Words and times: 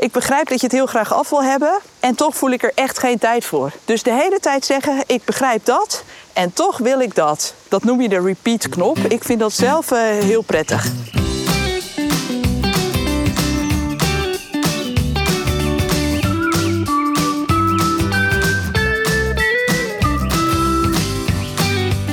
Ik 0.00 0.12
begrijp 0.12 0.48
dat 0.48 0.60
je 0.60 0.66
het 0.66 0.74
heel 0.74 0.86
graag 0.86 1.14
af 1.14 1.30
wil 1.30 1.42
hebben. 1.42 1.78
En 2.00 2.14
toch 2.14 2.36
voel 2.36 2.50
ik 2.50 2.62
er 2.62 2.72
echt 2.74 2.98
geen 2.98 3.18
tijd 3.18 3.44
voor. 3.44 3.72
Dus 3.84 4.02
de 4.02 4.12
hele 4.12 4.38
tijd 4.40 4.64
zeggen, 4.64 5.02
ik 5.06 5.24
begrijp 5.24 5.64
dat. 5.64 6.04
En 6.32 6.52
toch 6.52 6.78
wil 6.78 7.00
ik 7.00 7.14
dat. 7.14 7.54
Dat 7.68 7.84
noem 7.84 8.00
je 8.00 8.08
de 8.08 8.20
repeat-knop. 8.20 8.98
Ik 8.98 9.24
vind 9.24 9.40
dat 9.40 9.52
zelf 9.52 9.92
uh, 9.92 9.98
heel 9.98 10.42
prettig. 10.42 10.90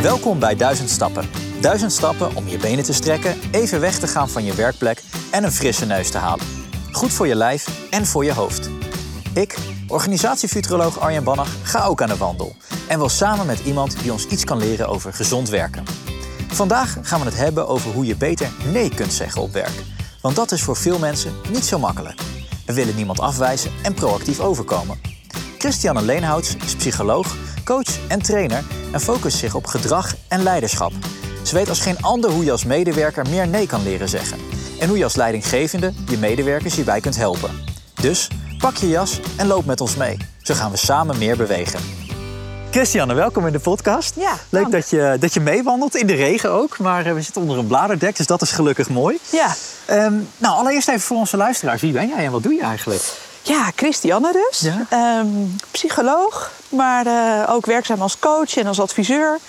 Welkom 0.02 0.40
bij 0.40 0.56
1000 0.56 0.90
Stappen. 0.90 1.30
1000 1.62 1.92
stappen 1.92 2.36
om 2.36 2.48
je 2.48 2.58
benen 2.58 2.84
te 2.84 2.94
strekken, 2.94 3.40
even 3.52 3.80
weg 3.80 4.00
te 4.00 4.08
gaan 4.08 4.30
van 4.30 4.44
je 4.44 4.54
werkplek 4.54 5.02
en 5.32 5.44
een 5.44 5.52
frisse 5.52 5.86
neus 5.86 6.12
te 6.12 6.18
halen. 6.18 6.57
Goed 6.98 7.14
voor 7.14 7.28
je 7.28 7.36
lijf 7.36 7.90
en 7.90 8.06
voor 8.06 8.26
je 8.26 8.34
hoofd. 8.34 8.70
Ik, 9.34 9.58
organisatiefuturoloog 9.88 11.00
Arjen 11.00 11.24
Bannach, 11.24 11.56
ga 11.64 11.86
ook 11.86 12.02
aan 12.02 12.10
de 12.10 12.18
wandel. 12.18 12.56
En 12.88 12.98
wil 12.98 13.10
samen 13.10 13.46
met 13.46 13.60
iemand 13.60 14.00
die 14.02 14.12
ons 14.12 14.28
iets 14.28 14.44
kan 14.44 14.58
leren 14.58 14.88
over 14.88 15.14
gezond 15.14 15.50
werken. 15.50 15.84
Vandaag 16.48 16.98
gaan 17.02 17.20
we 17.20 17.26
het 17.26 17.38
hebben 17.38 17.68
over 17.68 17.92
hoe 17.92 18.06
je 18.06 18.16
beter 18.16 18.50
nee 18.72 18.90
kunt 18.96 19.14
zeggen 19.14 19.42
op 19.42 19.54
werk. 19.54 19.84
Want 20.22 20.36
dat 20.36 20.52
is 20.52 20.62
voor 20.62 20.76
veel 20.76 21.00
mensen 21.00 21.34
niet 21.52 21.66
zo 21.66 21.80
makkelijk. 21.80 22.22
We 22.66 22.74
willen 22.74 22.96
niemand 22.96 23.20
afwijzen 23.20 23.72
en 23.84 23.94
proactief 23.94 24.40
overkomen. 24.40 25.00
Christiane 25.58 26.02
Leenhouts 26.02 26.56
is 26.56 26.76
psycholoog, 26.76 27.36
coach 27.64 28.08
en 28.08 28.22
trainer 28.22 28.64
en 28.92 29.02
focust 29.02 29.38
zich 29.38 29.56
op 29.56 29.66
gedrag 29.66 30.16
en 30.28 30.44
leiderschap. 30.44 30.92
Ze 31.44 31.56
weet 31.56 31.70
als 31.70 31.80
geen 31.80 32.02
ander 32.02 32.32
hoe 32.32 32.44
je 32.44 32.52
als 32.52 32.66
medewerker 32.66 33.30
meer 33.30 33.48
nee 33.48 33.68
kan 33.68 33.84
leren 33.84 34.10
zeggen. 34.10 34.57
En 34.80 34.88
hoe 34.88 34.98
je 34.98 35.04
als 35.04 35.16
leidinggevende 35.16 35.94
je 36.10 36.18
medewerkers 36.18 36.76
hierbij 36.76 37.00
kunt 37.00 37.18
helpen. 37.18 37.64
Dus 38.02 38.28
pak 38.58 38.76
je 38.76 38.88
jas 38.88 39.20
en 39.38 39.48
loop 39.48 39.66
met 39.66 39.82
ons 39.82 39.96
mee. 39.96 40.18
Zo 40.42 40.54
gaan 40.54 40.72
we 40.72 40.78
samen 40.78 41.18
meer 41.18 41.38
bewegen. 41.38 41.80
Christiane, 42.72 43.14
welkom 43.14 43.46
in 43.46 43.52
de 43.52 43.60
podcast. 43.60 44.16
Ja, 44.16 44.34
Leuk 44.50 44.72
dat 44.72 44.90
je, 44.90 45.18
dat 45.20 45.34
je 45.34 45.40
meewandelt, 45.40 45.96
in 45.96 46.08
de 46.08 46.14
regen 46.14 46.52
ook. 46.52 46.78
Maar 46.78 47.06
eh, 47.06 47.14
we 47.14 47.22
zitten 47.22 47.42
onder 47.42 47.58
een 47.58 47.68
bladerdek, 47.68 48.18
dus 48.18 48.28
dat 48.28 48.42
is 48.42 48.52
gelukkig 48.52 48.90
mooi. 48.90 49.18
Ja. 49.30 49.56
Um, 49.90 50.30
nou, 50.38 50.56
allereerst 50.56 50.88
even 50.88 51.02
voor 51.02 51.18
onze 51.18 51.38
luisteraars. 51.38 51.82
Wie 51.82 51.92
ben 51.92 52.08
jij 52.08 52.26
en 52.26 52.32
wat 52.32 52.44
doe 52.44 52.54
je 52.54 52.62
eigenlijk? 52.62 53.02
Ja, 53.42 53.72
Christiane 53.76 54.32
dus. 54.32 54.60
Ja. 54.60 55.20
Um, 55.20 55.56
psycholoog, 55.72 56.52
maar 56.70 57.06
uh, 57.08 57.54
ook 57.56 57.66
werkzaam 57.66 58.02
als 58.02 58.20
coach 58.20 58.58
en 58.58 58.68
als 58.68 58.80
adviseur. 58.80 59.40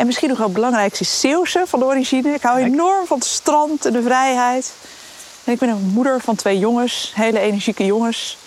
En 0.00 0.06
misschien 0.06 0.28
nog 0.28 0.38
wel 0.38 0.46
het 0.46 0.56
belangrijkste 0.56 1.02
is 1.04 1.20
Zeeuwse 1.20 1.62
van 1.66 1.78
de 1.78 1.84
origine. 1.84 2.34
Ik 2.34 2.42
hou 2.42 2.58
enorm 2.58 3.06
van 3.06 3.18
het 3.18 3.26
strand 3.26 3.84
en 3.84 3.92
de 3.92 4.02
vrijheid. 4.02 4.72
En 5.44 5.52
ik 5.52 5.58
ben 5.58 5.68
een 5.68 5.90
moeder 5.94 6.20
van 6.20 6.36
twee 6.36 6.58
jongens, 6.58 7.12
hele 7.14 7.38
energieke 7.38 7.84
jongens. 7.84 8.38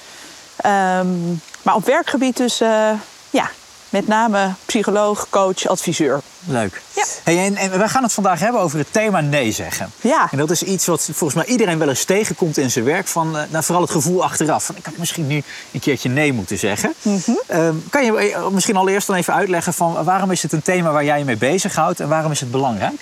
Um, 0.65 1.41
maar 1.61 1.75
op 1.75 1.85
werkgebied 1.85 2.37
dus, 2.37 2.61
uh, 2.61 2.91
ja, 3.29 3.49
met 3.94 4.08
name 4.08 4.53
psycholoog, 4.66 5.27
coach, 5.30 5.67
adviseur. 5.67 6.22
Leuk. 6.45 6.81
Ja. 6.95 7.03
Hey, 7.23 7.45
en, 7.45 7.55
en 7.55 7.80
we 7.80 7.89
gaan 7.89 8.03
het 8.03 8.13
vandaag 8.13 8.39
hebben 8.39 8.61
over 8.61 8.77
het 8.77 8.88
thema 8.91 9.22
nee 9.22 9.52
zeggen. 9.52 9.91
Ja. 10.02 10.27
En 10.31 10.38
dat 10.38 10.52
is 10.52 10.63
iets 10.63 10.86
wat 10.86 11.09
volgens 11.13 11.33
mij 11.33 11.45
iedereen 11.45 11.80
wel 11.80 11.89
eens 11.89 12.05
tegenkomt 12.05 12.58
in 12.58 12.71
zijn 12.71 12.86
werk. 12.86 13.08
Van, 13.08 13.31
nou, 13.31 13.64
vooral 13.64 13.81
het 13.81 13.91
gevoel 13.91 14.23
achteraf. 14.23 14.66
Van, 14.66 14.75
ik 14.75 14.86
had 14.86 14.97
misschien 14.97 15.27
nu 15.27 15.44
een 15.71 15.80
keertje 15.80 16.09
nee 16.09 16.33
moeten 16.33 16.58
zeggen. 16.58 16.94
Mm 17.02 17.21
-hmm. 17.25 17.59
um, 17.59 17.83
kan 17.89 18.05
je 18.05 18.17
eh, 18.17 18.47
misschien 18.47 18.75
allereerst 18.75 19.08
dan 19.08 19.16
even 19.16 19.33
uitleggen 19.33 19.73
van 19.73 20.03
waarom 20.03 20.31
is 20.31 20.44
het 20.44 20.52
een 20.52 20.61
thema 20.61 20.91
waar 20.91 21.05
jij 21.05 21.19
je 21.19 21.25
mee 21.25 21.38
bezighoudt 21.38 21.99
en 21.99 22.08
waarom 22.08 22.31
is 22.31 22.39
het 22.39 22.52
belangrijk? 22.52 23.02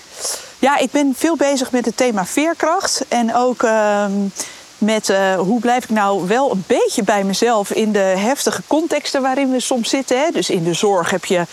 Ja, 0.60 0.78
ik 0.78 0.92
ben 0.92 1.14
veel 1.18 1.36
bezig 1.36 1.72
met 1.72 1.86
het 1.86 1.98
thema 1.98 2.26
veerkracht. 2.26 3.06
En 3.08 3.36
ook 3.36 3.64
uh, 3.64 4.06
met 4.82 5.10
uh, 5.10 5.34
hoe 5.34 5.60
blijf 5.60 5.84
ik 5.84 5.90
nou 5.90 6.28
wel 6.28 6.52
een 6.52 6.64
beetje 6.68 7.04
bij 7.04 7.24
mezelf 7.24 7.72
in 7.72 7.92
de 7.92 8.00
heftige 8.00 8.62
contexten 8.68 9.22
waarin 9.22 9.52
we 9.52 9.60
soms 9.60 9.90
zitten. 9.90 10.20
Hè? 10.20 10.32
Dus 10.32 10.50
in 10.50 10.64
de 10.64 10.74
zorg 10.74 11.10
heb 11.10 11.26
je 11.26 11.46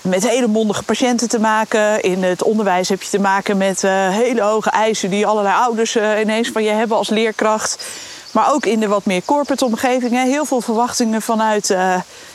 met 0.00 0.28
hele 0.28 0.46
mondige 0.46 0.82
patiënten 0.82 1.28
te 1.28 1.40
maken. 1.40 2.02
In 2.02 2.22
het 2.22 2.42
onderwijs 2.42 2.88
heb 2.88 3.02
je 3.02 3.08
te 3.08 3.20
maken 3.20 3.56
met 3.56 3.82
uh, 3.82 4.08
hele 4.08 4.42
hoge 4.42 4.70
eisen 4.70 5.10
die 5.10 5.26
allerlei 5.26 5.54
ouders 5.54 5.96
uh, 5.96 6.20
ineens 6.20 6.48
van 6.48 6.62
je 6.62 6.70
hebben 6.70 6.96
als 6.96 7.08
leerkracht. 7.08 7.86
Maar 8.32 8.52
ook 8.52 8.66
in 8.66 8.80
de 8.80 8.88
wat 8.88 9.04
meer 9.04 9.22
corporate 9.24 9.64
omgevingen. 9.64 10.26
Heel 10.26 10.44
veel 10.44 10.60
verwachtingen 10.60 11.22
vanuit 11.22 11.66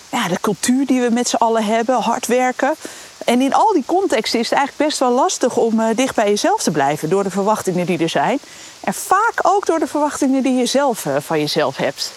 ja, 0.09 0.27
de 0.27 0.39
cultuur 0.41 0.85
die 0.85 1.01
we 1.01 1.09
met 1.11 1.29
z'n 1.29 1.35
allen 1.35 1.65
hebben. 1.65 1.95
Hard 1.95 2.27
werken. 2.27 2.75
En 3.25 3.41
in 3.41 3.53
al 3.53 3.73
die 3.73 3.83
contexten 3.85 4.39
is 4.39 4.49
het 4.49 4.57
eigenlijk 4.57 4.89
best 4.89 4.99
wel 4.99 5.11
lastig 5.11 5.57
om 5.57 5.79
uh, 5.79 5.85
dicht 5.95 6.15
bij 6.15 6.29
jezelf 6.29 6.63
te 6.63 6.71
blijven 6.71 7.09
door 7.09 7.23
de 7.23 7.29
verwachtingen 7.29 7.85
die 7.85 7.97
er 7.97 8.09
zijn. 8.09 8.39
En 8.79 8.93
vaak 8.93 9.39
ook 9.41 9.65
door 9.65 9.79
de 9.79 9.87
verwachtingen 9.87 10.43
die 10.43 10.55
je 10.55 10.65
zelf 10.65 11.05
uh, 11.05 11.15
van 11.19 11.39
jezelf 11.39 11.77
hebt. 11.77 12.11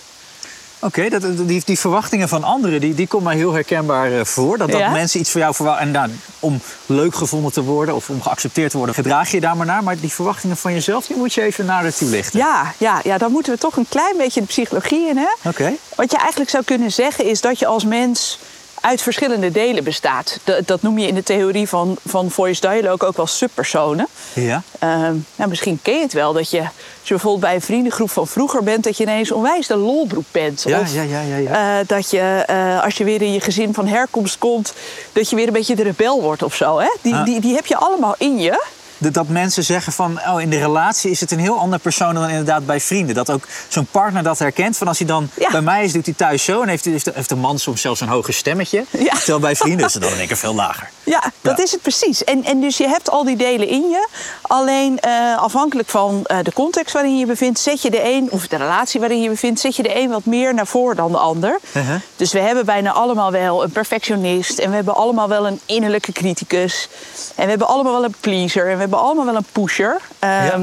Oké, 0.85 1.05
okay, 1.07 1.37
die, 1.47 1.63
die, 1.65 1.79
verwachtingen 1.79 2.29
van 2.29 2.45
anderen, 2.45 2.81
die, 2.81 2.95
die 2.95 3.07
komen 3.07 3.27
mij 3.27 3.37
heel 3.37 3.53
herkenbaar 3.53 4.27
voor. 4.27 4.59
Dat, 4.59 4.71
dat 4.71 4.81
Ja? 4.81 4.91
mensen 4.91 5.21
iets 5.21 5.31
van 5.31 5.41
jou 5.41 5.55
verwachten. 5.55 5.87
En 5.87 5.91
nou, 5.91 6.11
om 6.41 6.61
leuk 6.87 7.15
gevonden 7.15 7.53
te 7.53 7.63
worden 7.63 7.95
of 7.95 8.11
om 8.11 8.23
geaccepteerd 8.23 8.71
te 8.71 8.77
worden, 8.77 8.95
gedraag 8.95 9.31
je 9.31 9.41
daar 9.41 9.57
maar 9.57 9.67
naar. 9.67 9.83
Maar 9.83 10.01
die 10.01 10.13
verwachtingen 10.13 10.57
van 10.57 10.73
jezelf, 10.73 11.07
die 11.07 11.17
moet 11.17 11.35
je 11.35 11.43
even 11.43 11.65
naar 11.65 11.83
de 11.83 11.95
toelichten. 11.95 12.39
Ja, 12.39 12.75
ja, 12.79 13.01
ja, 13.05 13.19
dan 13.19 13.33
moeten 13.33 13.53
we 13.53 13.59
toch 13.59 13.77
een 13.77 13.89
klein 13.89 14.17
beetje 14.17 14.41
de 14.41 14.47
psychologie 14.47 15.09
in. 15.09 15.17
Hè? 15.17 15.29
Oké. 15.39 15.49
Okay. 15.49 15.79
Wat 15.97 16.11
je 16.11 16.17
eigenlijk 16.17 16.51
zou 16.51 16.65
kunnen 16.65 16.93
zeggen 16.93 17.25
is 17.25 17.41
dat 17.41 17.59
je 17.59 17.67
als 17.67 17.85
mens 17.85 18.39
uit 18.83 19.03
verschillende 19.03 19.51
delen 19.51 19.85
bestaat. 19.85 20.39
Dat, 20.45 20.67
dat 20.67 20.83
noem 20.83 20.99
je 20.99 21.07
in 21.07 21.15
de 21.15 21.23
theorie 21.23 21.69
van, 21.69 21.97
van 22.07 22.31
voice 22.31 22.61
dialogue 22.61 23.09
ook 23.09 23.17
wel 23.17 23.27
subpersonen. 23.27 24.07
Ja. 24.33 24.63
Uh, 24.85 24.91
nou, 25.37 25.49
misschien 25.49 25.79
ken 25.83 25.95
je 25.95 26.01
het 26.03 26.13
wel 26.13 26.33
dat 26.33 26.51
je, 26.51 26.59
als 26.61 26.69
je 27.03 27.15
bijvoorbeeld 27.15 27.45
bij 27.45 27.55
een 27.55 27.61
vriendengroep 27.61 28.11
van 28.11 28.27
vroeger 28.27 28.63
bent, 28.63 28.85
dat 28.85 28.97
je 28.97 29.03
ineens 29.03 29.33
onwijs 29.33 29.67
de 29.67 29.77
lolbroek 29.77 30.25
bent. 30.31 30.63
Ja, 30.67 30.81
of 30.81 30.95
ja, 30.95 31.03
ja, 31.03 31.21
ja, 31.21 31.37
ja. 31.37 31.81
Uh, 31.81 31.87
dat 31.87 32.11
je, 32.11 32.47
uh, 32.51 32.85
als 32.85 32.97
je 32.97 33.05
weer 33.05 33.23
in 33.23 33.33
je 33.33 33.41
gezin 33.41 33.75
van 33.75 33.87
herkomst 33.87 34.39
komt, 34.39 34.73
dat 35.13 35.31
je 35.31 35.37
weer 35.37 35.47
een 35.47 35.53
beetje 35.53 35.77
de 35.77 35.83
rebel 35.83 36.21
wordt 36.23 36.43
of 36.43 36.55
zo. 36.55 36.79
Hè? 36.79 36.89
Die, 37.03 37.15
Ah. 37.15 37.25
die, 37.25 37.41
die 37.41 37.55
heb 37.55 37.67
je 37.67 37.77
allemaal 37.77 38.15
in 38.19 38.39
je. 38.39 38.65
Dat 39.11 39.29
mensen 39.29 39.65
zeggen 39.65 39.93
van, 39.93 40.21
oh, 40.29 40.41
in 40.41 40.51
de 40.51 40.59
relatie 40.59 41.11
is 41.11 41.21
het 41.21 41.31
een 41.31 41.39
heel 41.39 41.59
ander 41.59 41.79
persoon 41.79 42.15
dan 42.15 42.29
inderdaad 42.29 42.67
bij 42.67 42.81
vrienden. 42.81 43.15
Dat 43.15 43.31
ook 43.31 43.45
zo'n 43.69 43.87
partner 43.91 44.23
dat 44.23 44.39
herkent. 44.39 44.77
Van 44.77 44.89
als 44.89 44.99
hij 44.99 45.07
dan 45.07 45.31
Ja. 45.39 45.51
bij 45.51 45.61
mij 45.61 45.85
is, 45.85 45.93
doet 45.93 46.05
hij 46.07 46.15
thuis 46.15 46.45
zo. 46.45 46.63
En 46.63 46.69
heeft, 46.69 46.85
heeft, 46.85 47.11
heeft 47.15 47.31
een 47.31 47.39
man 47.39 47.59
soms 47.59 47.81
zelfs 47.81 48.01
een 48.01 48.09
hoger 48.09 48.35
stemmetje. 48.35 48.85
Ja. 48.91 49.15
Terwijl 49.15 49.39
bij 49.41 49.57
vrienden 49.57 49.87
is 49.87 49.95
het 49.95 50.03
dan 50.03 50.13
in 50.13 50.19
één 50.19 50.27
keer 50.27 50.37
veel 50.37 50.55
lager. 50.55 50.91
Ja, 51.05 51.23
dat 51.41 51.57
Ja. 51.57 51.63
is 51.65 51.73
het 51.73 51.83
precies. 51.83 52.25
En, 52.25 52.45
en 52.45 52.61
dus 52.61 52.77
je 52.77 52.89
hebt 52.89 53.11
al 53.11 53.25
die 53.25 53.37
delen 53.37 53.69
in 53.69 53.89
je. 53.89 54.09
Alleen 54.43 54.99
uh, 55.07 55.39
afhankelijk 55.39 55.89
van 55.89 56.25
uh, 56.27 56.39
de 56.43 56.53
context 56.53 56.93
waarin 56.93 57.13
je 57.13 57.19
je 57.19 57.27
bevindt, 57.27 57.59
zet 57.59 57.83
je 57.83 57.91
de 57.91 58.03
een, 58.05 58.29
of 58.31 58.47
de 58.47 58.57
relatie 58.57 59.01
waarin 59.01 59.17
je 59.19 59.23
je 59.25 59.31
bevindt, 59.31 59.61
zet 59.61 59.77
je 59.77 59.83
de 59.83 59.99
een 59.99 60.11
wat 60.11 60.25
meer 60.25 60.55
naar 60.55 60.67
voren 60.67 60.97
dan 60.97 61.13
de 61.13 61.19
ander. 61.19 61.59
Uh 61.77 61.89
-huh. 61.89 61.97
Dus 62.17 62.33
we 62.33 62.39
hebben 62.39 62.65
bijna 62.67 62.93
allemaal 62.93 63.31
wel 63.31 63.63
een 63.63 63.71
perfectionist. 63.73 64.59
En 64.59 64.69
we 64.69 64.75
hebben 64.75 64.95
allemaal 64.95 65.29
wel 65.29 65.47
een 65.47 65.61
innerlijke 65.67 66.13
criticus. 66.13 66.89
En 67.35 67.45
we 67.45 67.51
hebben 67.51 67.69
allemaal 67.69 67.93
wel 67.93 68.05
een 68.05 68.15
pleaser. 68.21 68.67
En 68.69 68.75
we 68.75 68.81
hebben 68.81 68.99
allemaal 69.01 69.25
wel 69.25 69.37
een 69.37 69.47
pusher. 69.53 69.93
Um, 69.95 70.29
Ja. 70.29 70.59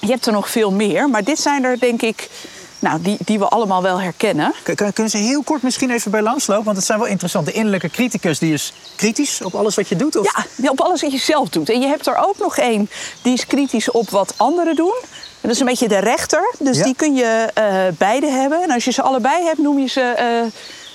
Je 0.00 0.10
hebt 0.10 0.26
er 0.26 0.32
nog 0.32 0.50
veel 0.50 0.70
meer. 0.70 1.08
Maar 1.08 1.24
dit 1.24 1.40
zijn 1.40 1.64
er 1.64 1.78
denk 1.80 2.02
ik, 2.02 2.28
nou, 2.80 3.00
die, 3.02 3.16
die 3.24 3.38
we 3.38 3.48
allemaal 3.48 3.82
wel 3.82 4.00
herkennen. 4.00 4.54
Kun- 4.62 4.74
kun- 4.74 4.92
Kunnen 4.92 5.10
ze 5.12 5.18
heel 5.18 5.42
kort 5.42 5.62
misschien 5.62 5.90
even 5.90 6.10
bij 6.10 6.22
langslopen? 6.22 6.64
Want 6.64 6.76
het 6.76 6.86
zijn 6.86 6.98
wel 6.98 7.08
interessant. 7.08 7.46
De 7.46 7.52
innerlijke 7.52 7.90
criticus 7.90 8.38
die 8.38 8.52
is 8.52 8.72
kritisch 8.96 9.40
op 9.42 9.54
alles 9.54 9.74
wat 9.74 9.88
je 9.88 9.96
doet? 9.96 10.16
Of? 10.16 10.44
Ja, 10.62 10.70
op 10.70 10.80
alles 10.80 11.00
wat 11.02 11.12
je 11.12 11.18
zelf 11.18 11.48
doet. 11.48 11.70
En 11.70 11.80
je 11.80 11.86
hebt 11.86 12.06
er 12.06 12.16
ook 12.16 12.38
nog 12.38 12.56
één 12.58 12.90
die 13.22 13.32
is 13.32 13.46
kritisch 13.46 13.90
op 13.90 14.10
wat 14.10 14.34
anderen 14.36 14.76
doen. 14.76 14.94
En 15.02 15.48
dat 15.48 15.50
is 15.50 15.60
een 15.60 15.66
beetje 15.66 15.88
de 15.88 15.98
rechter. 15.98 16.54
Dus 16.58 16.76
Ja. 16.76 16.84
die 16.84 16.94
kun 16.94 17.14
je 17.14 17.48
uh, 17.58 17.64
beide 17.98 18.26
hebben. 18.26 18.62
En 18.62 18.70
als 18.70 18.84
je 18.84 18.90
ze 18.92 19.02
allebei 19.02 19.44
hebt, 19.44 19.58
noem 19.58 19.78
je 19.78 19.86
ze. 19.88 20.00
Uh, 20.00 20.52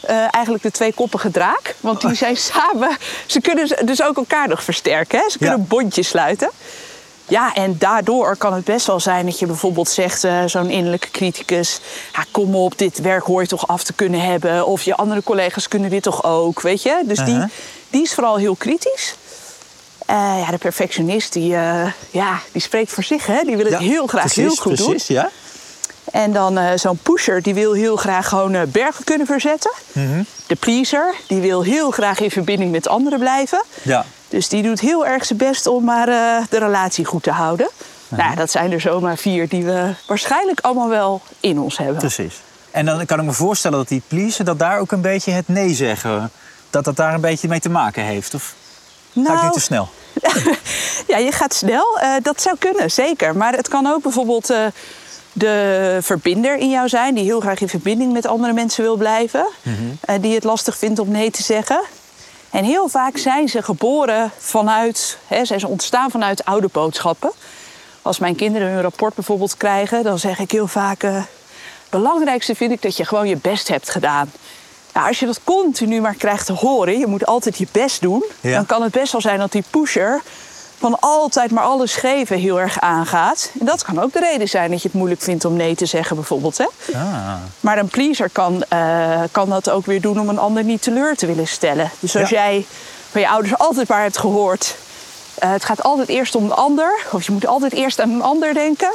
uh, 0.09 0.28
eigenlijk 0.31 0.63
de 0.63 0.72
tweekoppige 0.72 1.31
draak. 1.31 1.75
Want 1.79 2.02
die 2.02 2.13
zijn 2.16 2.38
samen. 2.38 2.97
Ze 3.25 3.41
kunnen 3.41 3.85
dus 3.85 4.02
ook 4.03 4.17
elkaar 4.17 4.47
nog 4.47 4.63
versterken. 4.63 5.19
Hè? 5.19 5.29
Ze 5.29 5.38
kunnen 5.38 5.56
Ja. 5.57 5.62
een 5.62 5.67
bondje 5.67 6.03
sluiten. 6.03 6.50
Ja, 7.28 7.53
en 7.53 7.75
daardoor 7.78 8.36
kan 8.36 8.53
het 8.53 8.63
best 8.66 8.88
wel 8.88 9.00
zijn 9.00 9.25
dat 9.25 9.40
je 9.40 9.46
bijvoorbeeld 9.46 9.90
zegt, 9.90 10.24
uh, 10.24 10.44
zo'n 10.46 10.69
innerlijke 10.69 11.12
criticus, 11.12 11.80
ja, 12.13 12.25
kom 12.31 12.56
op, 12.56 12.78
dit 12.78 13.02
werk 13.02 13.23
hoor 13.23 13.41
je 13.41 13.47
toch 13.47 13.67
af 13.67 13.84
te 13.84 13.94
kunnen 13.94 14.22
hebben. 14.22 14.66
Of 14.66 14.82
je 14.82 14.96
andere 14.96 15.23
collega's 15.23 15.67
kunnen 15.67 15.90
dit 15.90 16.03
toch 16.03 16.23
ook, 16.23 16.61
weet 16.61 16.82
je. 16.82 17.02
Dus 17.05 17.20
Uh 17.20 17.26
die, 17.26 17.35
-huh. 17.35 17.49
die 17.90 18.02
is 18.02 18.14
vooral 18.14 18.35
heel 18.35 18.55
kritisch. 18.55 19.16
Uh, 20.09 20.16
ja, 20.46 20.52
de 20.52 20.58
perfectionist, 20.58 21.34
die, 21.34 21.52
uh, 21.52 21.91
ja, 22.11 22.40
die 22.52 22.61
spreekt 22.61 22.91
voor 22.91 23.03
zich, 23.03 23.26
hè. 23.26 23.41
Die 23.44 23.55
wil 23.55 23.66
het 23.66 23.73
Ja, 23.73 23.79
heel 23.79 24.08
graag 24.08 24.22
precies, 24.22 24.44
heel 24.44 24.55
goed 24.55 24.76
precies, 24.76 25.05
doen. 25.05 25.16
ja. 25.16 25.29
En 26.11 26.34
dan 26.34 26.58
uh, 26.58 26.70
zo'n 26.76 26.99
pusher, 27.03 27.41
die 27.41 27.53
wil 27.53 27.73
heel 27.73 27.96
graag 27.96 28.28
gewoon 28.29 28.53
uh, 28.53 28.61
bergen 28.67 29.03
kunnen 29.03 29.28
verzetten. 29.28 29.72
Mm 29.91 30.08
-hmm. 30.11 30.26
De 30.47 30.55
pleaser, 30.55 31.14
die 31.28 31.40
wil 31.41 31.64
heel 31.64 31.91
graag 31.91 32.20
in 32.20 32.32
verbinding 32.32 32.72
met 32.72 32.88
anderen 32.88 33.20
blijven. 33.20 33.64
Ja. 33.82 34.05
Dus 34.29 34.49
die 34.49 34.63
doet 34.63 34.79
heel 34.79 35.05
erg 35.05 35.25
zijn 35.25 35.39
best 35.39 35.67
om 35.67 35.83
maar 35.83 36.09
uh, 36.09 36.37
de 36.49 36.59
relatie 36.59 37.05
goed 37.05 37.23
te 37.23 37.31
houden. 37.31 37.69
Mhm. 38.07 38.22
Nou, 38.22 38.35
dat 38.35 38.51
zijn 38.51 38.72
er 38.72 38.81
zomaar 38.81 39.17
vier 39.17 39.49
die 39.49 39.63
we 39.66 39.93
waarschijnlijk 40.07 40.59
allemaal 40.59 40.89
wel 40.89 41.22
in 41.39 41.59
ons 41.59 41.77
hebben. 41.77 41.97
Precies. 41.97 42.41
En 42.72 42.85
dan 42.85 43.05
kan 43.05 43.19
ik 43.19 43.25
me 43.25 43.31
voorstellen 43.31 43.77
dat 43.77 43.87
die 43.87 44.01
pleasen, 44.07 44.45
dat 44.45 44.59
daar 44.59 44.79
ook 44.79 44.91
een 44.91 45.01
beetje 45.01 45.31
het 45.31 45.47
nee 45.47 45.73
zeggen, 45.73 46.31
dat 46.69 46.83
dat 46.83 46.95
daar 46.95 47.13
een 47.13 47.22
beetje 47.22 47.47
mee 47.47 47.59
te 47.59 47.69
maken 47.69 48.03
heeft. 48.03 48.33
Of 48.33 48.53
ga 49.13 49.22
ik 49.22 49.27
Nou, 49.27 49.43
niet 49.43 49.53
te 49.53 49.59
snel? 49.59 49.89
ja, 51.07 51.17
je 51.17 51.31
gaat 51.31 51.53
snel. 51.53 51.99
Uh, 52.01 52.13
dat 52.22 52.41
zou 52.41 52.55
kunnen, 52.59 52.91
zeker. 52.91 53.35
Maar 53.35 53.53
het 53.53 53.67
kan 53.67 53.87
ook 53.87 54.01
bijvoorbeeld... 54.01 54.51
Uh, 54.51 54.66
de 55.37 55.97
verbinder 56.01 56.57
in 56.57 56.69
jou 56.69 56.89
zijn, 56.89 57.16
die 57.16 57.23
heel 57.23 57.39
graag 57.39 57.61
in 57.61 57.69
verbinding 57.69 58.13
met 58.13 58.25
andere 58.25 58.53
mensen 58.53 58.83
wil 58.83 58.95
blijven, 58.95 59.47
eh, 60.01 60.16
die 60.22 60.33
het 60.33 60.43
lastig 60.43 60.77
vindt 60.77 60.99
om 60.99 61.09
nee 61.09 61.31
te 61.31 61.43
zeggen. 61.43 61.81
En 62.55 62.63
heel 62.63 62.87
vaak 62.87 63.17
zijn 63.17 63.49
ze 63.49 63.61
geboren 63.61 64.31
vanuit, 64.37 65.17
hè, 65.28 65.46
zijn 65.46 65.59
ze 65.59 65.67
ontstaan 65.67 66.11
vanuit 66.11 66.46
oude 66.46 66.69
boodschappen. 66.72 67.31
Als 68.02 68.19
mijn 68.19 68.35
kinderen 68.35 68.67
hun 68.72 68.81
rapport 68.81 69.16
bijvoorbeeld 69.16 69.57
krijgen, 69.57 70.03
dan 70.03 70.19
zeg 70.19 70.40
ik 70.40 70.52
heel 70.52 70.67
vaak: 70.67 71.02
het 71.02 71.28
belangrijkste 71.90 72.55
vind 72.55 72.72
ik 72.72 72.81
dat 72.81 72.97
je 72.97 73.05
gewoon 73.05 73.28
je 73.28 73.37
best 73.37 73.67
hebt 73.67 73.90
gedaan. 73.90 74.31
Als 74.91 75.19
je 75.19 75.25
dat 75.25 75.40
continu 75.43 76.02
maar 76.02 76.16
krijgt 76.16 76.46
te 76.46 76.53
horen, 76.53 76.99
je 76.99 77.07
moet 77.07 77.25
altijd 77.25 77.57
je 77.57 77.67
best 77.72 78.02
doen, 78.02 78.23
Ja. 78.41 78.55
dan 78.55 78.66
kan 78.66 78.81
het 78.81 78.91
best 78.91 79.11
wel 79.11 79.22
zijn 79.22 79.40
dat 79.40 79.51
die 79.51 79.63
pusher 79.69 80.22
van 80.79 80.97
altijd 80.99 81.51
maar 81.51 81.63
alles 81.63 81.95
geven 81.95 82.37
heel 82.37 82.59
erg 82.59 82.79
aangaat. 82.79 83.51
En 83.59 83.66
dat 83.66 83.83
kan 83.83 84.01
ook 84.01 84.13
de 84.13 84.19
reden 84.19 84.49
zijn 84.49 84.72
dat 84.72 84.81
je 84.81 84.87
het 84.87 84.97
moeilijk 84.97 85.22
vindt 85.22 85.45
om 85.45 85.55
nee 85.55 85.75
te 85.75 85.85
zeggen, 85.85 86.16
bijvoorbeeld. 86.16 86.57
Hè? 86.57 86.66
Ah, 86.93 87.33
Maar 87.59 87.77
een 87.77 87.87
pleaser 87.87 88.29
kan, 88.29 88.63
eh, 88.69 89.22
kan 89.31 89.49
dat 89.49 89.69
ook 89.69 89.85
weer 89.85 90.01
doen 90.01 90.19
om 90.19 90.29
een 90.29 90.39
ander 90.39 90.63
niet 90.63 90.81
teleur 90.81 91.16
te 91.16 91.25
willen 91.25 91.47
stellen. 91.47 91.91
Dus 91.99 92.16
als 92.17 92.29
Ja. 92.29 92.35
jij 92.35 92.66
van 93.11 93.22
je 93.22 93.29
ouders 93.29 93.57
altijd 93.57 93.87
maar 93.87 94.01
hebt 94.01 94.17
gehoord... 94.17 94.75
eh, 95.35 95.51
het 95.51 95.66
gaat 95.66 95.83
altijd 95.83 96.07
eerst 96.07 96.35
om 96.35 96.47
de 96.47 96.53
ander, 96.53 97.05
of 97.11 97.23
je 97.25 97.31
moet 97.31 97.47
altijd 97.47 97.73
eerst 97.73 97.99
aan 97.99 98.09
een 98.09 98.22
ander 98.22 98.53
denken... 98.53 98.91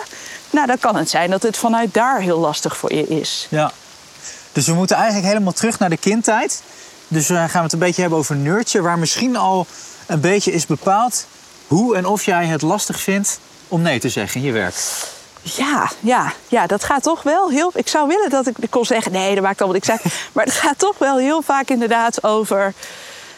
nou, 0.50 0.66
dan 0.66 0.78
kan 0.78 0.96
het 0.96 1.10
zijn 1.10 1.30
dat 1.30 1.42
het 1.42 1.56
vanuit 1.56 1.94
daar 1.94 2.20
heel 2.20 2.38
lastig 2.38 2.76
voor 2.76 2.92
je 2.94 3.06
is. 3.08 3.46
ja. 3.50 3.70
Dus 4.52 4.66
we 4.66 4.72
moeten 4.72 4.96
eigenlijk 4.96 5.26
helemaal 5.26 5.52
terug 5.52 5.78
naar 5.78 5.90
de 5.90 5.96
kindtijd. 5.96 6.62
Dus 7.08 7.26
dan 7.26 7.36
gaan 7.48 7.58
we 7.58 7.62
het 7.62 7.72
een 7.72 7.78
beetje 7.78 8.00
hebben 8.00 8.18
over 8.18 8.36
nurture, 8.36 8.84
waar 8.84 8.98
misschien 8.98 9.36
al 9.36 9.66
een 10.06 10.20
beetje 10.20 10.52
is 10.52 10.66
bepaald 10.66 11.26
hoe 11.70 11.96
en 11.96 12.06
of 12.06 12.24
jij 12.24 12.46
het 12.46 12.62
lastig 12.62 13.00
vindt 13.00 13.40
om 13.68 13.82
nee 13.82 13.98
te 13.98 14.08
zeggen 14.08 14.40
in 14.40 14.46
je 14.46 14.52
werk. 14.52 14.74
Ja, 15.42 15.90
ja, 16.00 16.32
ja, 16.48 16.66
dat 16.66 16.84
gaat 16.84 17.02
toch 17.02 17.22
wel 17.22 17.50
heel... 17.50 17.70
Ik 17.74 17.88
zou 17.88 18.08
willen 18.08 18.30
dat 18.30 18.46
ik 18.46 18.70
kon 18.70 18.84
zeggen, 18.84 19.12
nee, 19.12 19.34
dat 19.34 19.44
maakt 19.44 19.60
al 19.60 19.66
wat 19.66 19.76
ik 19.76 19.84
zei. 19.84 19.98
Maar 20.32 20.44
het 20.44 20.54
gaat 20.54 20.78
toch 20.78 20.98
wel 20.98 21.18
heel 21.18 21.42
vaak 21.42 21.68
inderdaad 21.68 22.24
over 22.24 22.74